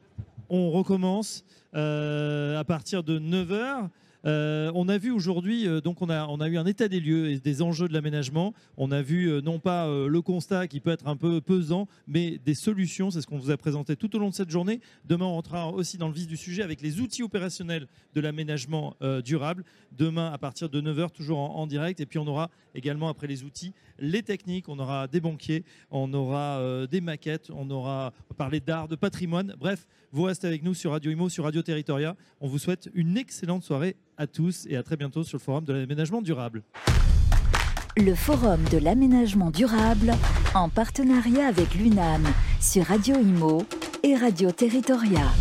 on 0.48 0.70
recommence 0.70 1.44
euh, 1.74 2.58
à 2.58 2.64
partir 2.64 3.02
de 3.02 3.18
9h. 3.18 3.88
Euh, 4.24 4.72
on 4.74 4.88
a 4.88 4.98
vu 4.98 5.12
aujourd'hui, 5.12 5.68
euh, 5.68 5.80
donc 5.80 6.02
on 6.02 6.10
a, 6.10 6.48
eu 6.48 6.56
un 6.56 6.66
état 6.66 6.88
des 6.88 6.98
lieux 6.98 7.30
et 7.30 7.38
des 7.38 7.62
enjeux 7.62 7.86
de 7.86 7.92
l'aménagement. 7.92 8.54
On 8.76 8.90
a 8.90 9.02
vu 9.02 9.40
non 9.42 9.60
pas 9.60 9.86
le 9.86 10.20
constat 10.22 10.66
qui 10.66 10.80
peut 10.80 10.90
être 10.90 11.06
un 11.06 11.16
peu 11.16 11.40
pesant, 11.40 11.86
mais 12.08 12.38
des 12.44 12.54
solutions. 12.54 13.10
C'est 13.10 13.20
ce 13.20 13.26
qu'on 13.26 13.38
vous 13.38 13.50
a 13.50 13.56
présenté 13.56 13.94
tout 13.94 14.14
au 14.16 14.18
long 14.18 14.30
de 14.30 14.34
cette 14.34 14.50
journée. 14.50 14.80
Demain, 15.04 15.26
on 15.26 15.34
rentrera 15.34 15.70
aussi 15.70 15.96
dans 15.96 16.08
le 16.08 16.14
vif 16.14 16.26
du 16.26 16.36
sujet 16.36 16.62
avec 16.62 16.80
les 16.80 17.00
outils 17.00 17.22
opérationnels 17.22 17.86
de 18.14 18.20
l'aménagement 18.20 18.96
durable. 19.24 19.64
Demain, 19.92 20.32
à 20.32 20.38
partir 20.38 20.68
de 20.68 20.80
9h, 20.80 21.10
toujours 21.10 21.38
en, 21.38 21.66
direct. 21.66 22.00
Et 22.00 22.06
puis, 22.06 22.18
on 22.18 22.26
aura 22.26 22.50
également, 22.74 23.08
après 23.08 23.26
les 23.26 23.44
outils, 23.44 23.74
les 23.98 24.22
techniques. 24.22 24.68
On 24.68 24.78
aura 24.78 25.08
des 25.08 25.20
banquiers, 25.20 25.64
on 25.90 26.12
aura 26.12 26.86
des 26.90 27.00
maquettes, 27.00 27.50
on 27.54 27.70
aura 27.70 28.12
parlé 28.36 28.60
d'art, 28.60 28.88
de 28.88 28.96
patrimoine. 28.96 29.54
Bref, 29.58 29.86
vous 30.12 30.24
restez 30.24 30.46
avec 30.46 30.62
nous 30.62 30.74
sur 30.74 30.92
Radio 30.92 31.10
Imo, 31.10 31.28
sur 31.28 31.44
Radio 31.44 31.62
Territoria. 31.62 32.16
On 32.40 32.48
vous 32.48 32.58
souhaite 32.58 32.90
une 32.94 33.16
excellente 33.16 33.62
soirée 33.62 33.96
à 34.16 34.26
tous 34.26 34.66
et 34.68 34.76
à 34.76 34.82
très 34.82 34.96
bientôt 34.96 35.24
sur 35.24 35.38
le 35.38 35.42
Forum 35.42 35.64
de 35.64 35.72
l'aménagement 35.72 36.22
durable. 36.22 36.62
Le 37.96 38.14
Forum 38.14 38.62
de 38.70 38.78
l'aménagement 38.78 39.50
durable 39.50 40.12
en 40.54 40.68
partenariat 40.68 41.46
avec 41.46 41.74
l'UNAM 41.74 42.26
sur 42.60 42.84
Radio 42.84 43.16
Imo 43.16 43.64
et 44.02 44.14
Radio 44.14 44.50
Territoria. 44.52 45.32